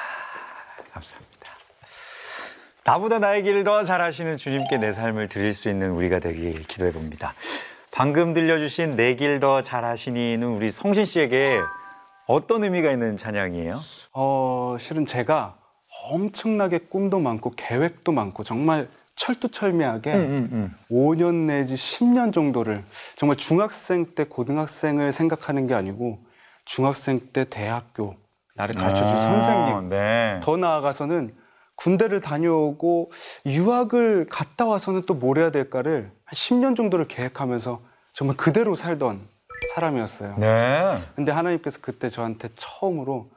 감사합니다. 0.93 1.47
나보다 2.83 3.19
나의 3.19 3.43
길을 3.43 3.63
더 3.63 3.83
잘하시는 3.83 4.37
주님께 4.37 4.77
내 4.77 4.91
삶을 4.91 5.27
드릴 5.27 5.53
수 5.53 5.69
있는 5.69 5.91
우리가 5.91 6.17
되길 6.19 6.63
기도해 6.63 6.91
봅니다. 6.91 7.33
방금 7.91 8.33
들려주신 8.33 8.95
내 8.95 9.15
길 9.15 9.39
더 9.39 9.61
잘하시니는 9.61 10.47
우리 10.47 10.71
성신 10.71 11.05
씨에게 11.05 11.59
어떤 12.25 12.63
의미가 12.63 12.91
있는 12.91 13.15
찬양이에요? 13.15 13.79
어, 14.13 14.75
실은 14.79 15.05
제가 15.05 15.57
엄청나게 16.09 16.79
꿈도 16.89 17.19
많고 17.19 17.53
계획도 17.55 18.11
많고 18.11 18.43
정말 18.43 18.87
철두철미하게 19.15 20.13
음, 20.13 20.75
5년 20.89 21.45
내지 21.45 21.75
10년 21.75 22.33
정도를 22.33 22.83
정말 23.15 23.35
중학생 23.35 24.05
때 24.15 24.23
고등학생을 24.23 25.11
생각하는 25.11 25.67
게 25.67 25.73
아니고 25.75 26.19
중학생 26.65 27.19
때 27.33 27.45
대학교 27.45 28.15
나를 28.57 28.75
가르쳐 28.75 29.05
줄 29.05 29.15
아, 29.15 29.21
선생님 29.21 29.89
네. 29.89 30.39
더 30.43 30.57
나아가서는 30.57 31.33
군대를 31.75 32.21
다녀오고 32.21 33.11
유학을 33.45 34.27
갔다 34.29 34.65
와서는 34.65 35.03
또 35.03 35.13
뭘 35.13 35.37
해야 35.37 35.51
될까를 35.51 36.11
한 36.25 36.33
10년 36.33 36.75
정도를 36.75 37.07
계획하면서 37.07 37.79
정말 38.13 38.35
그대로 38.35 38.75
살던 38.75 39.19
사람이었어요. 39.75 40.35
네. 40.37 40.97
근데 41.15 41.31
하나님께서 41.31 41.79
그때 41.81 42.09
저한테 42.09 42.49
처음으로 42.55 43.29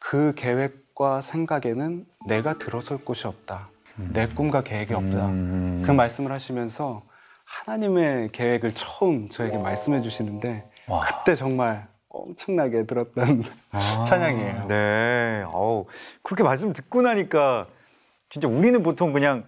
그 0.00 0.32
계획과 0.36 1.20
생각에는 1.20 2.04
내가 2.26 2.58
들어설 2.58 2.98
곳이 2.98 3.26
없다. 3.28 3.68
내 3.96 4.26
꿈과 4.26 4.62
계획이 4.62 4.92
없다. 4.92 5.26
음. 5.26 5.82
그 5.86 5.92
말씀을 5.92 6.32
하시면서 6.32 7.02
하나님의 7.44 8.30
계획을 8.32 8.72
처음 8.72 9.28
저에게 9.28 9.56
말씀해 9.56 10.00
주시는데 10.00 10.68
와. 10.88 11.04
그때 11.06 11.36
정말 11.36 11.86
엄청나게 12.14 12.86
들었던 12.86 13.42
찬양이에요. 14.06 14.66
네. 14.68 15.44
어우, 15.52 15.86
그렇게 16.22 16.42
말씀 16.42 16.72
듣고 16.72 17.02
나니까 17.02 17.66
진짜 18.30 18.48
우리는 18.48 18.82
보통 18.82 19.12
그냥 19.12 19.44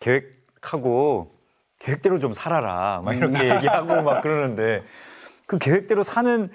계획하고 0.00 1.32
계획대로 1.78 2.18
좀 2.18 2.32
살아라. 2.32 3.00
막 3.04 3.14
이렇게 3.16 3.54
얘기하고 3.54 4.02
막 4.02 4.20
그러는데 4.22 4.82
그 5.46 5.58
계획대로 5.58 6.02
사는 6.02 6.50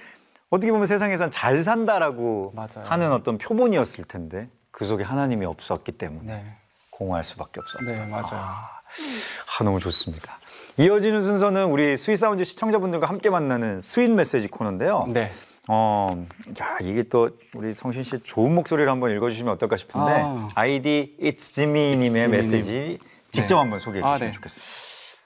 어떻게 0.49 0.71
보면 0.71 0.85
세상에선 0.85 1.31
잘 1.31 1.63
산다라고 1.63 2.51
맞아요. 2.55 2.83
하는 2.85 3.11
어떤 3.11 3.37
표본이었을 3.37 4.03
텐데 4.03 4.49
그 4.71 4.85
속에 4.85 5.03
하나님이 5.03 5.45
없었기 5.45 5.93
때문에 5.93 6.33
네, 6.33 6.43
공허할 6.91 7.23
수밖에 7.23 7.59
없었다. 7.59 7.85
네 7.85 8.05
맞아요. 8.05 8.25
아, 8.33 9.63
너무 9.63 9.79
좋습니다. 9.79 10.37
이어지는 10.77 11.21
순서는 11.21 11.65
우리 11.65 11.97
Sweet 11.97 12.17
Sound 12.17 12.43
시청자분들과 12.43 13.07
함께 13.07 13.29
만나는 13.29 13.79
Sweet 13.79 14.09
메시지 14.11 14.47
코너인데요. 14.47 15.07
네. 15.11 15.31
어, 15.69 16.25
야, 16.59 16.77
이게 16.81 17.03
또 17.03 17.29
우리 17.53 17.73
성신 17.73 18.03
씨 18.03 18.19
좋은 18.23 18.53
목소리를 18.53 18.89
한번 18.89 19.11
읽어주시면 19.11 19.53
어떨까 19.53 19.77
싶은데 19.77 20.11
아. 20.23 20.49
아이디 20.55 21.15
It's 21.21 21.53
Jimmy님의 21.53 22.27
It's. 22.27 22.29
메시지 22.29 22.99
직접 23.31 23.55
네. 23.55 23.59
한번 23.59 23.79
소개해 23.79 24.03
아, 24.03 24.13
주시면 24.13 24.31
네. 24.31 24.35
좋겠습니다. 24.35 24.83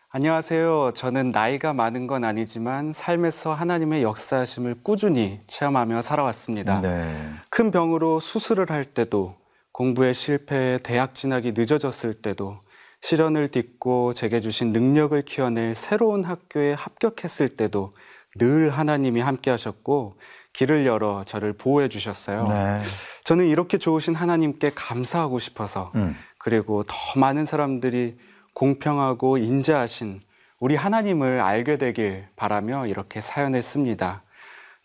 안녕하세요. 0.10 0.91
저는 0.95 1.32
나이가 1.32 1.73
많은 1.73 2.08
건 2.08 2.23
아니지만 2.23 2.93
삶에서 2.93 3.54
하나님의 3.54 4.04
역사하심을 4.04 4.78
꾸준히 4.82 5.41
체험하며 5.47 6.02
살아왔습니다. 6.02 6.82
네. 6.82 7.13
큰 7.50 7.71
병으로 7.71 8.19
수술을 8.19 8.69
할 8.69 8.86
때도 8.86 9.36
공부에 9.73 10.13
실패해 10.13 10.80
대학 10.84 11.13
진학이 11.13 11.54
늦어졌을 11.56 12.13
때도 12.13 12.60
시련을 13.02 13.50
딛고 13.50 14.13
제게 14.13 14.39
주신 14.39 14.71
능력을 14.71 15.21
키워낼 15.23 15.76
새로운 15.76 16.23
학교에 16.23 16.73
합격했을 16.73 17.50
때도 17.50 17.93
늘 18.38 18.69
하나님이 18.69 19.21
함께 19.21 19.52
하셨고 19.52 20.17
길을 20.54 20.86
열어 20.86 21.23
저를 21.23 21.54
보호해 21.54 21.88
주셨어요. 21.88 22.47
네. 22.47 22.80
저는 23.23 23.45
이렇게 23.45 23.78
좋으신 23.78 24.15
하나님께 24.15 24.71
감사하고 24.73 25.39
싶어서 25.39 25.91
음. 25.95 26.15
그리고 26.38 26.84
더 26.84 26.95
많은 27.19 27.45
사람들이 27.45 28.17
공평하고 28.54 29.38
인자하신 29.38 30.19
우리 30.60 30.76
하나님을 30.76 31.41
알게 31.41 31.78
되길 31.78 32.28
바라며 32.36 32.88
이렇게 32.88 33.21
사연을 33.21 33.62
씁니다. 33.62 34.23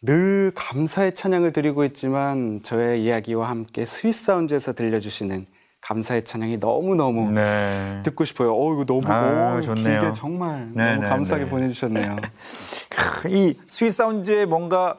늘 0.02 0.52
감사의 0.54 1.14
찬양을 1.14 1.52
드리고 1.52 1.84
있지만 1.84 2.60
저의 2.62 3.04
이야기와 3.04 3.48
함께 3.48 3.84
스위스 3.84 4.24
사운드에서 4.24 4.74
들려주시는 4.74 5.46
감사의 5.82 6.22
찬양이 6.22 6.56
너무너무 6.58 7.30
네. 7.32 8.00
듣고 8.04 8.24
싶어요. 8.24 8.54
어, 8.54 8.72
이거 8.72 8.84
너무 8.84 9.02
아, 9.06 9.56
오, 9.56 9.60
좋네요. 9.60 10.00
길게 10.00 10.12
정말 10.14 10.70
네, 10.72 10.92
너무 10.92 11.02
네, 11.02 11.08
감사하게 11.08 11.44
네. 11.44 11.50
보내주셨네요. 11.50 12.16
크, 13.20 13.28
이 13.28 13.58
Sweet 13.66 13.90
Sound의 13.90 14.46
뭔가 14.46 14.96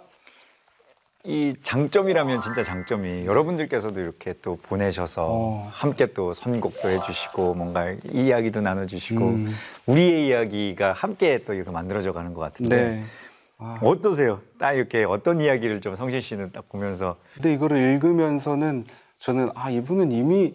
이 1.25 1.53
장점이라면 1.63 2.41
진짜 2.41 2.63
장점이 2.63 3.25
여러분들께서도 3.25 4.01
이렇게 4.01 4.33
또 4.41 4.57
보내셔서 4.61 5.27
어. 5.29 5.69
함께 5.71 6.07
또 6.07 6.33
선곡도 6.33 6.89
해주시고 6.89 7.53
뭔가 7.53 7.95
이야기도 8.11 8.59
나눠주시고 8.59 9.25
음. 9.25 9.55
우리의 9.85 10.27
이야기가 10.27 10.91
함께 10.91 11.45
또 11.45 11.53
이렇게 11.53 11.71
만들어져 11.71 12.11
가는 12.11 12.33
것 12.33 12.41
같은데 12.41 12.75
네. 12.75 13.03
아, 13.57 13.79
어떠세요? 13.81 14.41
딱 14.59 14.73
이렇게 14.73 15.05
어떤 15.05 15.39
이야기를 15.39 15.79
좀 15.79 15.95
성신 15.95 16.19
씨는 16.19 16.51
딱 16.51 16.67
보면서 16.67 17.15
근데 17.35 17.53
이거를 17.53 17.77
읽으면서는 17.77 18.83
저는 19.19 19.49
아 19.55 19.69
이분은 19.69 20.11
이미 20.11 20.53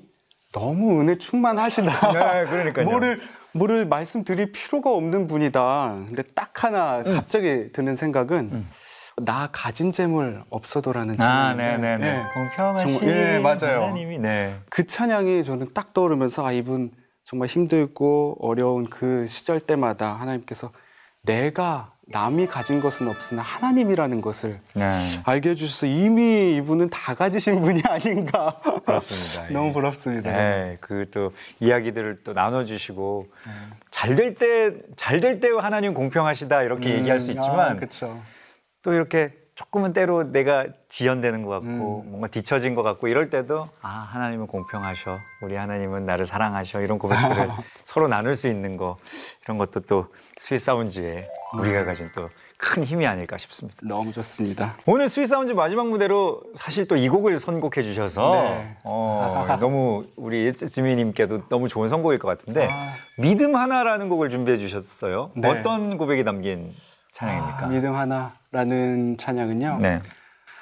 너무 0.53 1.01
은혜 1.01 1.17
충만하시다. 1.17 2.13
네, 2.13 2.45
그러니까요. 2.45 2.85
뭐를 2.87 3.21
뭐를 3.53 3.87
말씀드릴 3.87 4.53
필요가 4.53 4.91
없는 4.91 5.27
분이다. 5.27 5.95
근데 6.07 6.23
딱 6.35 6.65
하나 6.65 6.99
음. 6.99 7.13
갑자기 7.13 7.71
드는 7.73 7.95
생각은 7.97 8.65
나 9.25 9.49
가진 9.51 9.91
재물 9.91 10.43
없어도라는 10.51 11.21
아, 11.21 11.55
네네네. 11.55 11.99
네. 11.99 12.23
공평하신 12.35 13.01
정말, 13.01 13.17
예, 13.17 13.39
맞아요. 13.39 13.83
하나님이 13.83 14.19
네. 14.19 14.57
그 14.71 14.85
찬양이 14.85 15.43
저는 15.45 15.69
딱 15.75 15.93
떠오르면서 15.93 16.47
아 16.47 16.53
이분 16.53 16.93
정말 17.25 17.49
힘들고 17.49 18.39
어려운 18.41 18.89
그 18.89 19.27
시절 19.29 19.61
때마다 19.61 20.13
하나님께서 20.15 20.71
내가 21.23 21.93
남이 22.11 22.47
가진 22.47 22.81
것은 22.81 23.07
없으나 23.09 23.43
하나님이라는 23.43 24.23
것을 24.23 24.61
네. 24.75 24.99
알게 25.25 25.51
해주셔서 25.51 25.87
이미 25.87 26.57
이분은 26.57 26.89
다 26.89 27.15
가지신 27.15 27.61
분이 27.61 27.83
아닌가. 27.89 28.59
그렇습니다. 28.87 29.49
너무 29.53 29.69
예. 29.69 29.73
부럽습니다. 29.73 30.33
네, 30.33 30.79
그 30.81 31.05
또 31.13 31.33
이야기들을 31.61 32.21
또 32.25 32.33
나눠주시고 32.33 33.27
잘될 33.91 34.35
때 34.37 34.73
잘 34.97 35.21
될 35.21 35.41
때 35.41 35.49
하나님 35.61 35.93
공평하시다 35.93 36.63
이렇게 36.63 36.95
얘기할 36.95 37.21
수 37.21 37.31
있지만 37.31 37.77
그렇죠. 37.77 38.19
또 38.83 38.95
이렇게 38.95 39.33
조금은 39.59 39.93
때로 39.93 40.31
내가 40.31 40.67
지연되는 40.89 41.43
것 41.43 41.51
같고 41.51 42.05
뭔가 42.07 42.29
뒤처진 42.29 42.77
것 42.77 42.85
같고 42.85 43.09
이럴 43.09 43.29
때도 43.29 43.69
아 43.83 43.89
하나님은 43.89 44.47
공평하셔 44.47 45.19
우리 45.43 45.57
하나님은 45.57 46.07
나를 46.07 46.27
사랑하셔 46.27 46.81
이런 46.81 46.99
고백들을 46.99 47.49
서로 47.85 48.07
나눌 48.07 48.37
수 48.37 48.47
있는 48.47 48.77
거 48.77 48.97
이런 49.45 49.59
것도 49.59 49.81
또 49.81 50.07
스윗 50.39 50.61
사운즈에 50.61 51.27
우리가 51.59 51.85
가진 51.85 52.09
또 52.15 52.29
큰 52.59 52.83
힘이 52.83 53.07
아닐까 53.07 53.39
싶습니다. 53.39 53.79
너무 53.85 54.13
좋습니다. 54.13 54.75
오늘 54.85 55.09
Sweet 55.09 55.27
Sounds 55.29 55.53
마지막 55.53 55.89
무대로 55.89 56.43
사실 56.57 56.87
또 56.89 56.97
이 56.97 57.09
곡을 57.09 57.39
선곡해 57.39 57.83
주셔서 57.83 58.33
네. 58.33 58.77
어, 58.83 59.47
너무 59.61 60.05
우리 60.17 60.53
지미님께도 60.53 61.49
너무 61.49 61.69
좋은 61.69 61.89
선곡일 61.89 62.19
것 62.19 62.27
같은데 62.27 62.67
아. 62.69 62.95
믿음 63.17 63.55
하나라는 63.55 64.09
곡을 64.09 64.29
준비해 64.29 64.59
주셨어요. 64.59 65.31
네. 65.37 65.49
어떤 65.49 65.97
고백이 65.97 66.25
담긴 66.25 66.75
찬양입니까? 67.13 67.65
아, 67.65 67.69
믿음 67.69 67.95
하나 67.95 68.33
라는 68.51 69.17
찬양은요. 69.19 69.79
네. 69.83 69.99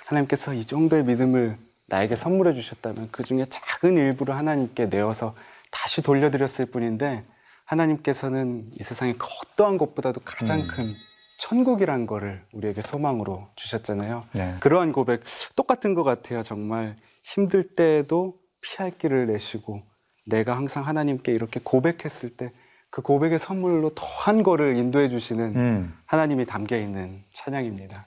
하나님께서 0.06 0.54
이 0.54 0.64
정도의 0.64 1.04
믿음을 1.04 1.56
나에게 1.86 2.16
선물해 2.16 2.52
주셨다면 2.52 3.08
그 3.12 3.22
중에 3.22 3.44
작은 3.44 3.96
일부를 3.96 4.36
하나님께 4.36 4.86
내어서 4.86 5.34
다시 5.70 6.02
돌려드렸을 6.02 6.66
뿐인데 6.66 7.24
하나님께서는 7.64 8.66
이 8.72 8.82
세상의 8.82 9.14
그 9.18 9.26
어떠한 9.26 9.78
것보다도 9.78 10.20
가장 10.24 10.60
음. 10.60 10.66
큰 10.68 10.94
천국이란 11.38 12.06
거를 12.06 12.42
우리에게 12.52 12.82
소망으로 12.82 13.48
주셨잖아요. 13.56 14.24
네. 14.32 14.54
그러한 14.60 14.92
고백 14.92 15.22
똑같은 15.54 15.94
것 15.94 16.02
같아요. 16.02 16.42
정말 16.42 16.96
힘들 17.22 17.62
때에도 17.62 18.34
피할 18.60 18.90
길을 18.90 19.26
내시고 19.26 19.82
내가 20.24 20.56
항상 20.56 20.86
하나님께 20.86 21.32
이렇게 21.32 21.60
고백했을 21.62 22.30
때 22.36 22.52
그 22.96 23.02
고백의 23.02 23.38
선물로 23.38 23.90
더한 23.94 24.42
거를 24.42 24.78
인도해 24.78 25.10
주시는 25.10 25.54
음. 25.54 25.98
하나님이 26.06 26.46
담겨 26.46 26.78
있는 26.78 27.20
찬양입니다. 27.34 28.06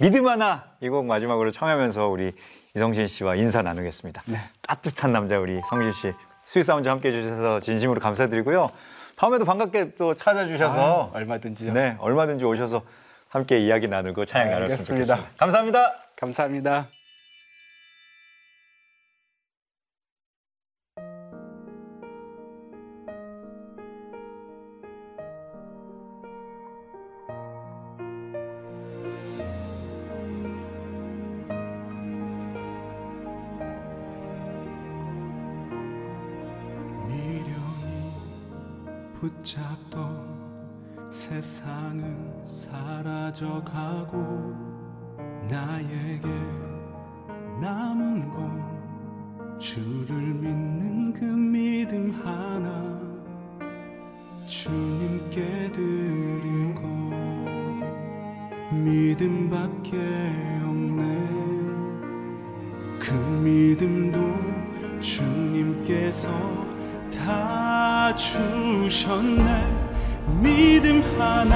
믿음 0.00 0.28
하나 0.28 0.66
이 0.82 0.90
곡 0.90 1.06
마지막으로 1.06 1.50
청하면서 1.50 2.08
우리 2.08 2.32
이성신 2.76 3.06
씨와 3.06 3.36
인사 3.36 3.62
나누겠습니다. 3.62 4.22
네. 4.26 4.36
따뜻한 4.68 5.12
남자 5.12 5.38
우리 5.38 5.62
성신 5.70 5.92
씨 5.94 6.12
Sweet 6.44 6.64
Sound 6.64 6.90
함께 6.90 7.08
해주셔서 7.08 7.60
진심으로 7.60 8.00
감사드리고요. 8.00 8.66
다음에도 9.16 9.46
반갑게 9.46 9.94
또 9.94 10.12
찾아주셔서 10.12 11.04
아유, 11.14 11.16
얼마든지요. 11.22 11.72
네 11.72 11.96
얼마든지 11.98 12.44
오셔서 12.44 12.82
함께 13.30 13.60
이야기 13.60 13.88
나누고 13.88 14.26
찬양 14.26 14.50
나눴으면. 14.50 14.68
좋겠습니다. 14.76 15.20
감사합니다. 15.38 15.94
감사합니다. 16.18 16.84
미련이 37.12 38.10
붙잡던 39.12 40.32
세상은 41.10 42.46
사라져가고 42.46 44.16
나에게 45.48 46.28
남은 47.60 48.30
건 48.30 49.58
주를 49.58 50.16
믿는 50.16 51.12
그 51.12 51.24
믿음 51.24 52.10
하나 52.24 52.98
주님께 54.46 55.70
드릴 55.72 56.74
것 56.74 56.82
믿음밖에 58.72 59.96
없네. 60.64 61.28
그 62.98 63.12
믿음도 63.44 64.18
주님께서 64.98 66.71
다 67.24 68.12
주셨네. 68.16 69.64
믿음 70.40 71.02
하나. 71.16 71.54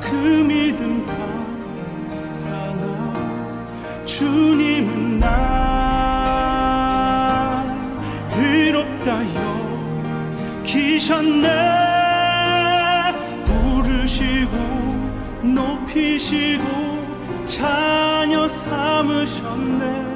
그 0.00 0.10
믿음 0.10 1.06
다 1.06 1.14
하나. 2.50 3.14
주님은 4.04 5.20
나 5.20 5.26
의롭다 8.36 9.34
여 9.36 10.60
기셨네. 10.64 11.46
부르시고 13.44 14.56
높이시고 15.42 16.66
자녀 17.46 18.48
삼으셨네 18.48 20.15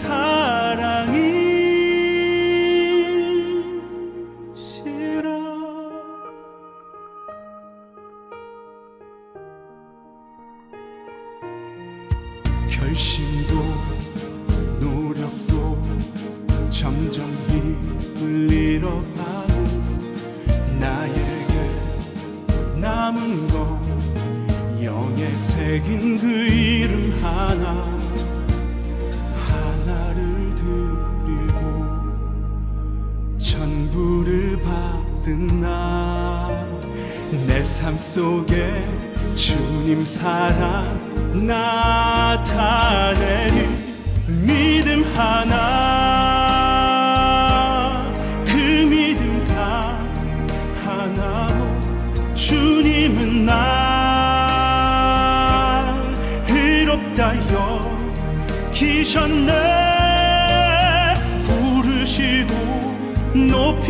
주 0.00 0.39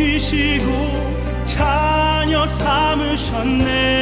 높이시고 0.01 1.43
자녀 1.43 2.47
삼으셨네 2.47 4.00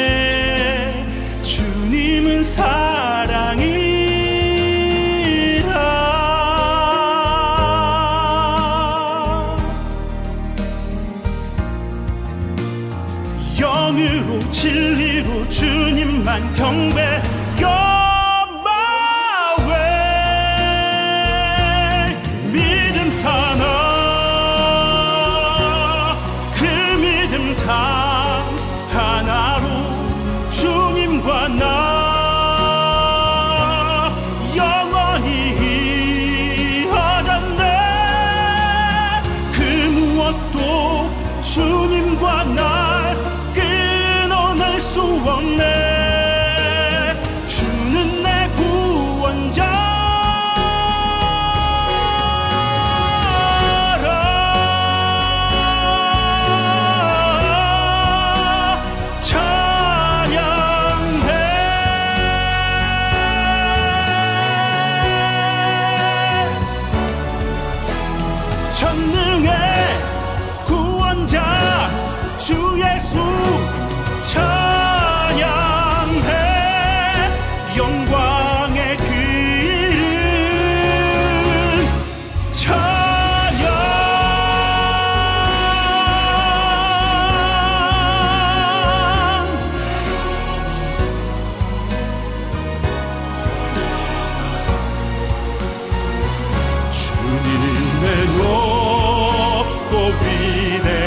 높 100.39 100.98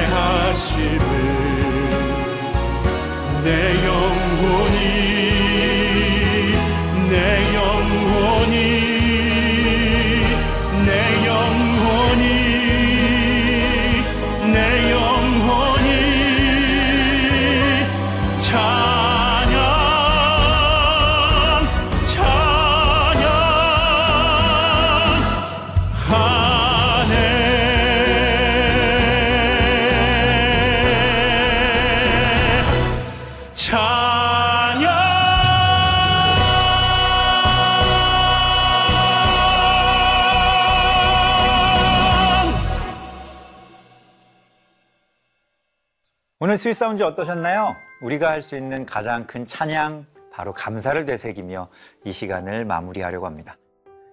Sweet 46.62 46.74
Sound 46.74 47.02
어떠셨나요? 47.02 47.74
우리가 48.04 48.30
할 48.30 48.40
수 48.40 48.56
있는 48.56 48.86
가장 48.86 49.26
큰 49.26 49.44
찬양 49.44 50.06
바로 50.32 50.52
감사를 50.52 51.04
되새기며 51.04 51.68
이 52.04 52.12
시간을 52.12 52.64
마무리하려고 52.66 53.26
합니다. 53.26 53.56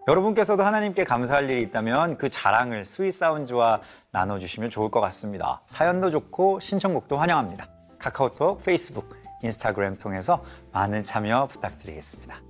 여러분께서도 0.08 0.64
하나님께 0.64 1.04
감사할 1.04 1.48
일이 1.48 1.62
있다면 1.62 2.18
그 2.18 2.28
자랑을 2.28 2.86
Sweet 2.86 3.12
Sound와 3.12 3.82
나눠주시면 4.10 4.72
좋을 4.72 4.90
것 4.90 5.00
같습니다. 5.00 5.62
사연도 5.68 6.10
좋고 6.10 6.60
신청곡도 6.60 7.20
환영합니다. 7.20 7.68
카카오톡, 8.00 8.64
페이스북, 8.64 9.16
인스타그램 9.44 9.98
통해서 9.98 10.44
많은 10.72 11.04
참여 11.04 11.50
부탁드리겠습니다. 11.52 12.42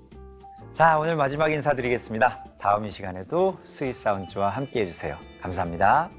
자, 0.71 0.97
오늘 0.97 1.17
마지막 1.17 1.51
인사드리겠습니다. 1.51 2.45
다음 2.57 2.85
이 2.85 2.89
시간에도 2.89 3.59
Sweet 3.65 3.97
Sound와 3.97 4.47
함께 4.47 4.79
해주세요. 4.79 5.17
감사합니다. 5.41 6.18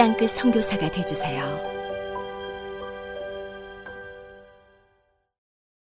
땅끝 0.00 0.30
선교사가 0.30 0.90
되주세요. 0.90 1.69